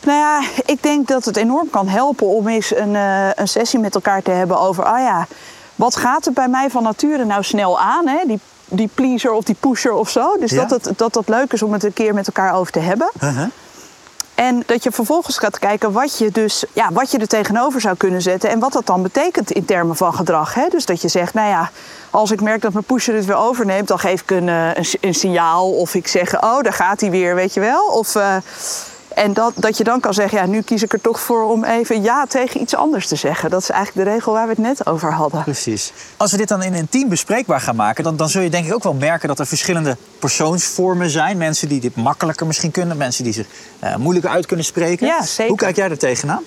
Nou 0.04 0.18
ja, 0.18 0.42
ik 0.66 0.84
denk 0.84 1.08
dat 1.08 1.26
het 1.26 1.38
enorm 1.38 1.70
kan 1.70 1.88
helpen 1.88 2.28
om 2.28 2.48
eens 2.48 2.76
een, 2.76 2.96
eh, 2.96 3.30
een 3.36 3.48
sessie 3.48 3.80
met 3.80 3.96
elkaar 3.96 4.22
te 4.22 4.32
hebben 4.32 4.60
over... 4.60 4.84
ah 4.84 5.00
ja, 5.00 5.28
wat 5.76 5.96
gaat 5.96 6.26
er 6.26 6.34
bij 6.34 6.48
mij 6.48 6.70
van 6.70 6.84
nature 6.84 7.26
nou 7.26 7.44
snel 7.44 7.80
aan? 7.80 8.08
Hè? 8.08 8.18
Die, 8.26 8.40
die 8.66 8.90
pleaser 8.94 9.32
of 9.32 9.44
die 9.44 9.56
pusher 9.60 9.94
of 9.94 10.10
zo. 10.10 10.36
Dus 10.40 10.52
Ja. 10.52 10.66
dat, 10.66 10.86
het, 10.86 10.98
dat 10.98 11.14
dat 11.14 11.30
leuk 11.30 11.54
is 11.54 11.62
om 11.64 11.74
het 11.74 11.84
een 11.84 11.94
keer 11.94 12.14
met 12.14 12.28
elkaar 12.28 12.54
over 12.54 12.72
te 12.72 12.80
hebben. 12.80 13.12
En 14.36 14.64
dat 14.66 14.84
je 14.84 14.92
vervolgens 14.92 15.38
gaat 15.38 15.60
kijken 15.60 15.92
wat 15.92 16.18
je, 16.18 16.32
dus, 16.32 16.64
ja, 16.74 16.90
wat 16.92 17.12
je 17.12 17.18
er 17.18 17.28
tegenover 17.28 17.82
zou 17.82 17.96
kunnen 17.98 18.22
zetten... 18.22 18.50
en 18.50 18.60
wat 18.60 18.74
dat 18.74 18.86
dan 18.86 19.02
betekent 19.04 19.52
in 19.52 19.66
termen 19.66 19.96
van 19.96 20.14
gedrag. 20.14 20.54
Hè? 20.54 20.68
Dus 20.70 20.86
dat 20.86 21.02
je 21.02 21.08
zegt, 21.08 21.34
nou 21.34 21.50
ja, 21.50 21.72
als 22.10 22.32
ik 22.32 22.42
merk 22.42 22.62
dat 22.62 22.74
mijn 22.74 22.86
pusher 22.86 23.16
het 23.16 23.26
weer 23.26 23.36
overneemt... 23.36 23.88
dan 23.88 24.00
geef 24.00 24.22
ik 24.22 24.32
een, 24.32 24.50
eh, 24.50 24.84
een 25.02 25.14
signaal 25.14 25.72
of 25.72 25.96
ik 25.96 26.08
zeg, 26.08 26.42
oh, 26.44 26.62
daar 26.62 26.74
gaat 26.74 27.02
hij 27.02 27.10
weer, 27.10 27.36
weet 27.36 27.54
je 27.54 27.60
wel. 27.60 27.86
Of, 27.86 28.16
eh, 28.16 28.36
en 29.16 29.34
dat, 29.34 29.54
dat 29.56 29.78
je 29.78 29.84
dan 29.84 30.00
kan 30.00 30.14
zeggen, 30.14 30.38
ja, 30.38 30.46
nu 30.46 30.62
kies 30.62 30.84
ik 30.84 30.94
er 30.94 31.02
toch 31.02 31.20
voor 31.20 31.44
om 31.44 31.64
even 31.64 32.02
ja 32.02 32.26
tegen 32.26 32.62
iets 32.62 32.76
anders 32.76 33.08
te 33.08 33.16
zeggen. 33.16 33.50
Dat 33.50 33.62
is 33.62 33.70
eigenlijk 33.70 34.08
de 34.08 34.14
regel 34.14 34.34
waar 34.34 34.44
we 34.44 34.50
het 34.50 34.62
net 34.62 34.86
over 34.86 35.14
hadden. 35.14 35.44
Precies. 35.44 35.94
Als 36.18 36.32
we 36.32 36.38
dit 36.38 36.48
dan 36.48 36.64
in 36.64 36.74
een 36.74 36.90
team 36.90 37.10
bespreekbaar 37.10 37.62
gaan 37.62 37.76
maken, 37.76 38.04
dan, 38.04 38.16
dan 38.16 38.30
zul 38.30 38.42
je 38.42 38.50
denk 38.50 38.66
ik 38.66 38.74
ook 38.74 38.84
wel 38.84 38.94
merken 38.94 39.28
dat 39.28 39.40
er 39.40 39.48
verschillende 39.48 39.98
persoonsvormen 40.20 41.10
zijn. 41.10 41.38
Mensen 41.38 41.68
die 41.68 41.80
dit 41.80 41.96
makkelijker 41.96 42.48
misschien 42.48 42.72
kunnen, 42.72 42.98
mensen 42.98 43.24
die 43.24 43.34
zich 43.34 43.48
eh, 43.80 43.96
moeilijker 43.96 44.32
uit 44.32 44.46
kunnen 44.46 44.66
spreken. 44.66 45.08
Ja, 45.08 45.24
zeker. 45.24 45.48
Hoe 45.48 45.58
kijk 45.58 45.76
jij 45.76 45.90
er 45.90 45.98
tegenaan? 45.98 46.44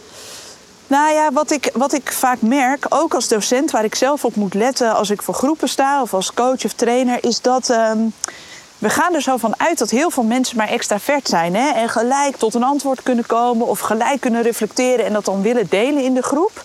Nou 0.86 1.14
ja, 1.14 1.32
wat 1.32 1.50
ik, 1.50 1.70
wat 1.72 1.92
ik 1.92 2.12
vaak 2.12 2.40
merk, 2.40 2.86
ook 2.88 3.14
als 3.14 3.28
docent, 3.28 3.70
waar 3.70 3.84
ik 3.84 3.94
zelf 3.94 4.24
op 4.24 4.34
moet 4.34 4.54
letten 4.54 4.94
als 4.94 5.10
ik 5.10 5.22
voor 5.22 5.34
groepen 5.34 5.68
sta 5.68 6.02
of 6.02 6.14
als 6.14 6.34
coach 6.34 6.64
of 6.64 6.72
trainer, 6.72 7.24
is 7.24 7.40
dat 7.40 7.70
ehm, 7.70 7.98
we 8.78 8.88
gaan 8.90 9.14
er 9.14 9.22
zo 9.22 9.36
van 9.36 9.54
uit 9.60 9.78
dat 9.78 9.90
heel 9.90 10.10
veel 10.10 10.22
mensen 10.22 10.56
maar 10.56 10.68
extravert 10.68 11.28
zijn 11.28 11.54
hè, 11.56 11.70
en 11.70 11.88
gelijk 11.88 12.36
tot 12.36 12.54
een 12.54 12.62
antwoord 12.64 13.02
kunnen 13.02 13.26
komen 13.26 13.66
of 13.66 13.80
gelijk 13.80 14.20
kunnen 14.20 14.42
reflecteren 14.42 15.04
en 15.04 15.12
dat 15.12 15.24
dan 15.24 15.42
willen 15.42 15.66
delen 15.68 16.02
in 16.02 16.14
de 16.14 16.22
groep. 16.22 16.64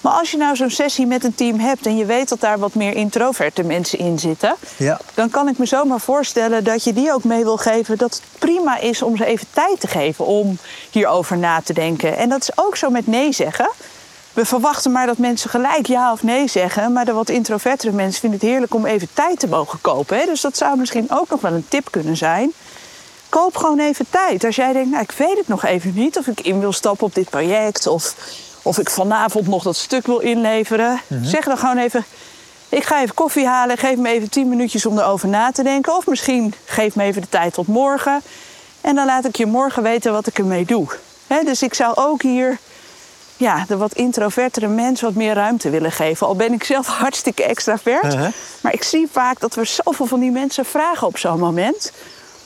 Maar 0.00 0.12
als 0.12 0.30
je 0.30 0.36
nou 0.36 0.56
zo'n 0.56 0.70
sessie 0.70 1.06
met 1.06 1.24
een 1.24 1.34
team 1.34 1.58
hebt 1.58 1.86
en 1.86 1.96
je 1.96 2.04
weet 2.04 2.28
dat 2.28 2.40
daar 2.40 2.58
wat 2.58 2.74
meer 2.74 2.94
introverte 2.94 3.62
mensen 3.62 3.98
in 3.98 4.18
zitten, 4.18 4.54
Ja. 4.76 5.00
dan 5.14 5.30
kan 5.30 5.48
ik 5.48 5.58
me 5.58 5.66
zomaar 5.66 6.00
voorstellen 6.00 6.64
dat 6.64 6.84
je 6.84 6.92
die 6.92 7.12
ook 7.12 7.24
mee 7.24 7.42
wil 7.44 7.56
geven 7.56 7.98
dat 7.98 8.10
het 8.14 8.22
prima 8.38 8.78
is 8.78 9.02
om 9.02 9.16
ze 9.16 9.24
even 9.24 9.46
tijd 9.52 9.80
te 9.80 9.86
geven 9.86 10.26
om 10.26 10.58
hierover 10.90 11.38
na 11.38 11.60
te 11.60 11.72
denken. 11.72 12.16
En 12.16 12.28
dat 12.28 12.40
is 12.42 12.50
ook 12.54 12.76
zo 12.76 12.90
met 12.90 13.06
nee 13.06 13.32
zeggen. 13.32 13.70
We 14.32 14.44
verwachten 14.44 14.92
maar 14.92 15.06
dat 15.06 15.18
mensen 15.18 15.50
gelijk 15.50 15.86
ja 15.86 16.12
of 16.12 16.22
nee 16.22 16.48
zeggen, 16.48 16.92
maar 16.92 17.04
de 17.04 17.12
wat 17.12 17.28
introvertere 17.28 17.92
mensen 17.92 18.20
vinden 18.20 18.38
het 18.38 18.48
heerlijk 18.48 18.74
om 18.74 18.86
even 18.86 19.08
tijd 19.12 19.38
te 19.38 19.46
mogen 19.46 19.80
kopen. 19.80 20.18
Hè? 20.18 20.24
Dus 20.26 20.40
dat 20.40 20.56
zou 20.56 20.78
misschien 20.78 21.06
ook 21.10 21.28
nog 21.28 21.40
wel 21.40 21.52
een 21.52 21.68
tip 21.68 21.90
kunnen 21.90 22.16
zijn. 22.16 22.52
Koop 23.28 23.56
gewoon 23.56 23.78
even 23.78 24.06
tijd. 24.10 24.44
Als 24.44 24.56
jij 24.56 24.72
denkt, 24.72 24.90
nou, 24.90 25.02
ik 25.02 25.10
weet 25.10 25.38
het 25.38 25.48
nog 25.48 25.64
even 25.64 25.94
niet 25.94 26.18
of 26.18 26.26
ik 26.26 26.40
in 26.40 26.60
wil 26.60 26.72
stappen 26.72 27.06
op 27.06 27.14
dit 27.14 27.30
project 27.30 27.86
of, 27.86 28.14
of 28.62 28.78
ik 28.78 28.90
vanavond 28.90 29.46
nog 29.46 29.62
dat 29.62 29.76
stuk 29.76 30.06
wil 30.06 30.18
inleveren, 30.18 31.00
zeg 31.22 31.44
dan 31.44 31.58
gewoon 31.58 31.78
even: 31.78 32.04
ik 32.68 32.84
ga 32.84 33.02
even 33.02 33.14
koffie 33.14 33.46
halen, 33.46 33.78
geef 33.78 33.96
me 33.96 34.08
even 34.08 34.30
10 34.30 34.48
minuutjes 34.48 34.86
om 34.86 34.98
erover 34.98 35.28
na 35.28 35.50
te 35.50 35.62
denken. 35.62 35.96
Of 35.96 36.06
misschien 36.06 36.54
geef 36.64 36.94
me 36.94 37.02
even 37.02 37.22
de 37.22 37.28
tijd 37.28 37.54
tot 37.54 37.66
morgen. 37.66 38.22
En 38.80 38.94
dan 38.94 39.06
laat 39.06 39.24
ik 39.24 39.36
je 39.36 39.46
morgen 39.46 39.82
weten 39.82 40.12
wat 40.12 40.26
ik 40.26 40.38
ermee 40.38 40.64
doe. 40.64 40.86
Hè, 41.26 41.42
dus 41.42 41.62
ik 41.62 41.74
zou 41.74 41.94
ook 41.96 42.22
hier 42.22 42.58
ja, 43.36 43.64
de 43.68 43.76
wat 43.76 43.92
introvertere 43.92 44.68
mensen 44.68 45.06
wat 45.06 45.14
meer 45.14 45.34
ruimte 45.34 45.70
willen 45.70 45.92
geven. 45.92 46.26
Al 46.26 46.36
ben 46.36 46.52
ik 46.52 46.64
zelf 46.64 46.86
hartstikke 47.04 47.44
extravert. 47.44 48.14
Uh-huh. 48.14 48.32
Maar 48.60 48.72
ik 48.72 48.82
zie 48.82 49.08
vaak 49.12 49.40
dat 49.40 49.54
we 49.54 49.64
zoveel 49.64 50.06
van 50.06 50.20
die 50.20 50.30
mensen 50.30 50.64
vragen 50.64 51.06
op 51.06 51.18
zo'n 51.18 51.38
moment. 51.38 51.92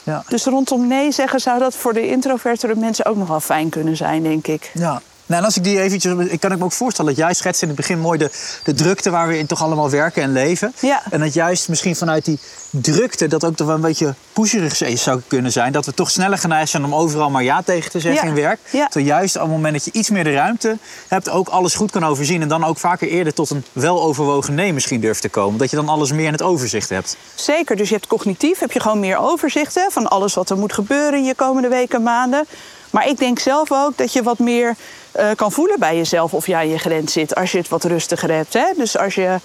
Ja. 0.03 0.25
Dus 0.29 0.45
rondom 0.45 0.87
nee 0.87 1.13
zeggen 1.13 1.41
zou 1.41 1.59
dat 1.59 1.75
voor 1.75 1.93
de 1.93 2.09
introvertere 2.09 2.75
mensen 2.75 3.05
ook 3.05 3.17
nog 3.17 3.29
wel 3.29 3.41
fijn 3.41 3.69
kunnen 3.69 3.97
zijn, 3.97 4.23
denk 4.23 4.47
ik. 4.47 4.71
Ja. 4.75 5.01
Nou, 5.27 5.41
en 5.41 5.47
als 5.47 5.57
ik 5.57 5.65
die 5.65 5.81
eventjes, 5.81 6.15
ik 6.29 6.41
kan 6.41 6.53
ik 6.53 6.59
me 6.59 6.65
ook 6.65 6.73
voorstellen 6.73 7.15
dat 7.15 7.25
jij 7.25 7.35
schetst 7.35 7.63
in 7.63 7.69
het 7.69 7.77
begin 7.77 8.01
mooi 8.01 8.19
de, 8.19 8.31
de 8.65 8.75
drukte 8.75 9.11
waar 9.11 9.29
we 9.29 9.39
in 9.39 9.47
toch 9.47 9.63
allemaal 9.63 9.91
werken 9.91 10.23
en 10.23 10.33
leven. 10.33 10.73
Ja. 10.81 11.03
En 11.11 11.21
dat 11.21 11.35
juist 11.35 11.69
misschien 11.69 11.97
vanuit 11.97 12.25
die 12.25 12.39
drukte 12.71 13.27
dat 13.27 13.45
ook 13.45 13.57
toch 13.57 13.67
wel 13.67 13.77
een 13.77 13.83
beetje 13.83 14.15
pusherig 14.33 14.99
zou 14.99 15.21
kunnen 15.27 15.53
zijn. 15.53 15.73
Dat 15.73 15.87
we 15.87 15.95
toch 15.95 16.11
sneller 16.11 16.39
geneigd 16.39 16.71
zijn 16.71 16.85
om 16.85 16.95
overal 16.95 17.31
maar 17.31 17.43
ja 17.43 17.63
tegen 17.63 17.91
te 17.91 18.01
zeggen 18.01 18.23
Ja. 18.23 18.29
in 18.29 18.35
werk. 18.35 18.59
Ja. 18.71 18.85
Terwijl 18.85 19.07
juist 19.07 19.37
op 19.37 19.43
het 19.43 19.51
moment 19.51 19.75
dat 19.75 19.85
je 19.85 19.91
iets 19.93 20.11
meer 20.11 20.25
de 20.25 20.33
ruimte 20.33 20.79
hebt, 21.09 21.29
ook 21.29 21.49
alles 21.49 21.75
goed 21.75 21.91
kan 21.91 22.05
overzien. 22.05 22.43
En 22.43 22.49
dan 22.49 22.65
ook 22.65 22.79
vaker 22.79 23.09
eerder 23.09 23.35
tot 23.35 23.51
een 23.51 23.65
weloverwogen 23.73 24.55
nee 24.55 24.73
misschien 24.73 25.01
durft 25.01 25.21
te 25.21 25.29
komen. 25.29 25.59
Dat 25.59 25.71
je 25.71 25.77
dan 25.77 25.89
alles 25.89 26.13
meer 26.13 26.27
in 26.27 26.33
het 26.33 26.43
overzicht 26.43 26.89
hebt. 26.89 27.17
Zeker, 27.35 27.77
dus 27.77 27.89
je 27.89 27.95
hebt 27.95 28.07
cognitief 28.07 28.59
heb 28.59 28.73
je 28.73 28.81
gewoon 28.81 29.01
meer 29.01 29.17
overzicht 29.19 29.75
hè, 29.75 29.87
van 29.91 30.09
alles 30.09 30.35
wat 30.35 30.51
er 30.51 30.57
moet 30.57 30.73
gebeuren 30.73 31.19
in 31.19 31.25
je 31.25 31.35
komende 31.35 31.69
weken, 31.69 32.03
maanden. 32.03 32.47
Maar 32.91 33.09
ik 33.09 33.19
denk 33.19 33.39
zelf 33.39 33.73
ook 33.73 33.97
dat 33.97 34.13
je 34.13 34.23
wat 34.23 34.39
meer 34.39 34.75
eh, 35.17 35.29
kan 35.37 35.53
voelen 35.53 35.79
bij 35.79 35.97
jezelf 35.97 36.35
of 36.35 36.47
jij 36.47 36.59
aan 36.59 36.69
je 36.69 36.79
grens 36.79 37.13
zit 37.13 37.35
als 37.35 37.53
je 37.53 37.59
het 37.59 37.69
wat 37.69 37.85
rustiger 37.85 38.31
hebt. 38.33 38.53
Hè? 38.53 38.65
Dus 38.77 38.99
als 38.99 39.15
je 39.15 39.39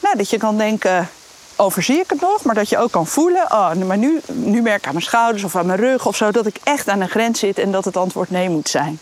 Nou, 0.00 0.16
dat 0.16 0.30
je 0.30 0.38
kan 0.38 0.56
denken, 0.58 1.08
overzie 1.56 1.98
ik 2.00 2.10
het 2.10 2.20
nog? 2.20 2.42
Maar 2.44 2.54
dat 2.54 2.68
je 2.68 2.78
ook 2.78 2.90
kan 2.90 3.06
voelen, 3.06 3.42
oh, 3.52 3.72
maar 3.72 3.98
nu, 3.98 4.20
nu 4.32 4.62
merk 4.62 4.78
ik 4.78 4.86
aan 4.86 4.92
mijn 4.92 5.04
schouders 5.04 5.44
of 5.44 5.56
aan 5.56 5.66
mijn 5.66 5.78
rug 5.78 6.06
of 6.06 6.16
zo... 6.16 6.30
dat 6.30 6.46
ik 6.46 6.56
echt 6.62 6.88
aan 6.88 7.00
een 7.00 7.08
grens 7.08 7.38
zit 7.38 7.58
en 7.58 7.70
dat 7.72 7.84
het 7.84 7.96
antwoord 7.96 8.30
nee 8.30 8.48
moet 8.48 8.68
zijn. 8.68 9.00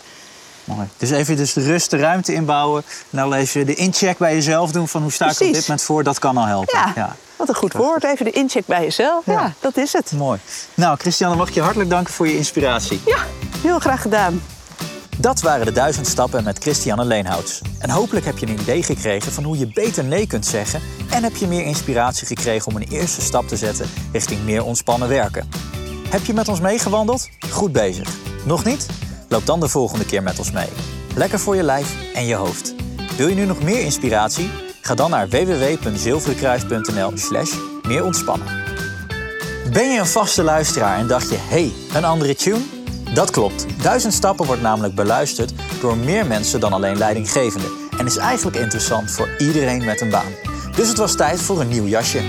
Mooi. 0.63 0.87
Dus 0.97 1.11
even 1.11 1.35
dus 1.37 1.53
de 1.53 1.61
rust, 1.63 1.89
de 1.89 1.97
ruimte 1.97 2.33
inbouwen. 2.33 2.83
En 3.09 3.17
dan 3.17 3.33
even 3.33 3.65
de 3.65 3.73
incheck 3.73 4.17
bij 4.17 4.33
jezelf 4.33 4.71
doen 4.71 4.87
van 4.87 5.01
hoe 5.01 5.11
sta 5.11 5.25
ik 5.25 5.31
op 5.31 5.37
dit 5.37 5.61
moment 5.67 5.81
voor. 5.81 6.03
Dat 6.03 6.19
kan 6.19 6.37
al 6.37 6.45
helpen. 6.45 6.91
Ja, 6.95 7.15
wat 7.35 7.49
een 7.49 7.55
goed 7.55 7.73
woord. 7.73 8.03
Even 8.03 8.25
de 8.25 8.31
incheck 8.31 8.65
bij 8.65 8.81
jezelf. 8.83 9.25
Ja, 9.25 9.33
Ja. 9.33 9.53
dat 9.59 9.77
is 9.77 9.93
het. 9.93 10.11
Mooi. 10.11 10.39
Nou, 10.73 10.97
Christiane, 10.97 11.35
mag 11.35 11.47
ik 11.47 11.53
je 11.53 11.61
hartelijk 11.61 11.89
danken 11.89 12.13
voor 12.13 12.27
je 12.27 12.37
inspiratie. 12.37 13.01
Ja, 13.05 13.17
heel 13.61 13.79
graag 13.79 14.01
gedaan. 14.01 14.41
Dat 15.19 15.41
waren 15.41 15.65
de 15.65 15.71
duizend 15.71 16.07
stappen 16.07 16.43
met 16.43 16.59
Christiane 16.59 17.05
Leenhouts. 17.05 17.61
En 17.79 17.89
hopelijk 17.89 18.25
heb 18.25 18.37
je 18.37 18.47
een 18.47 18.59
idee 18.59 18.83
gekregen 18.83 19.31
van 19.31 19.43
hoe 19.43 19.57
je 19.57 19.71
beter 19.73 20.03
nee 20.03 20.27
kunt 20.27 20.45
zeggen. 20.45 20.81
En 21.11 21.23
heb 21.23 21.35
je 21.35 21.47
meer 21.47 21.65
inspiratie 21.65 22.27
gekregen 22.27 22.67
om 22.67 22.75
een 22.75 22.87
eerste 22.89 23.21
stap 23.21 23.47
te 23.47 23.57
zetten 23.57 23.89
richting 24.11 24.43
meer 24.43 24.63
ontspannen 24.63 25.07
werken. 25.07 25.49
Heb 26.09 26.25
je 26.25 26.33
met 26.33 26.47
ons 26.47 26.59
meegewandeld? 26.59 27.29
Goed 27.49 27.71
bezig. 27.71 28.09
Nog 28.45 28.65
niet? 28.65 28.85
Loop 29.29 29.45
dan 29.45 29.59
de 29.59 29.67
volgende 29.67 30.05
keer 30.05 30.23
met 30.23 30.39
ons 30.39 30.51
mee. 30.51 30.69
Lekker 31.15 31.39
voor 31.39 31.55
je 31.55 31.63
lijf 31.63 31.95
en 32.13 32.25
je 32.25 32.35
hoofd. 32.35 32.73
Wil 33.17 33.27
je 33.27 33.35
nu 33.35 33.45
nog 33.45 33.63
meer 33.63 33.81
inspiratie? 33.81 34.49
Ga 34.81 34.95
dan 34.95 35.09
naar 35.09 35.29
www.zilverenkruis.nl 35.29 37.11
slash 37.15 37.53
meer 37.81 38.03
ontspannen. 38.05 38.47
Ben 39.71 39.91
je 39.91 39.99
een 39.99 40.07
vaste 40.07 40.43
luisteraar 40.43 40.97
en 40.97 41.07
dacht 41.07 41.29
je, 41.29 41.37
hey, 41.39 41.71
een 41.93 42.05
andere 42.05 42.35
tune? 42.35 42.76
Dat 43.13 43.31
klopt. 43.31 43.65
Duizend 43.81 44.13
Stappen 44.13 44.45
wordt 44.45 44.61
namelijk 44.61 44.95
beluisterd 44.95 45.53
door 45.81 45.97
meer 45.97 46.25
mensen 46.25 46.59
dan 46.59 46.73
alleen 46.73 46.97
leidinggevenden. 46.97 47.69
En 47.97 48.05
is 48.05 48.17
eigenlijk 48.17 48.57
interessant 48.57 49.11
voor 49.11 49.29
iedereen 49.37 49.85
met 49.85 50.01
een 50.01 50.09
baan. 50.09 50.31
Dus 50.75 50.87
het 50.87 50.97
was 50.97 51.15
tijd 51.15 51.41
voor 51.41 51.61
een 51.61 51.67
nieuw 51.67 51.85
jasje. 51.85 52.21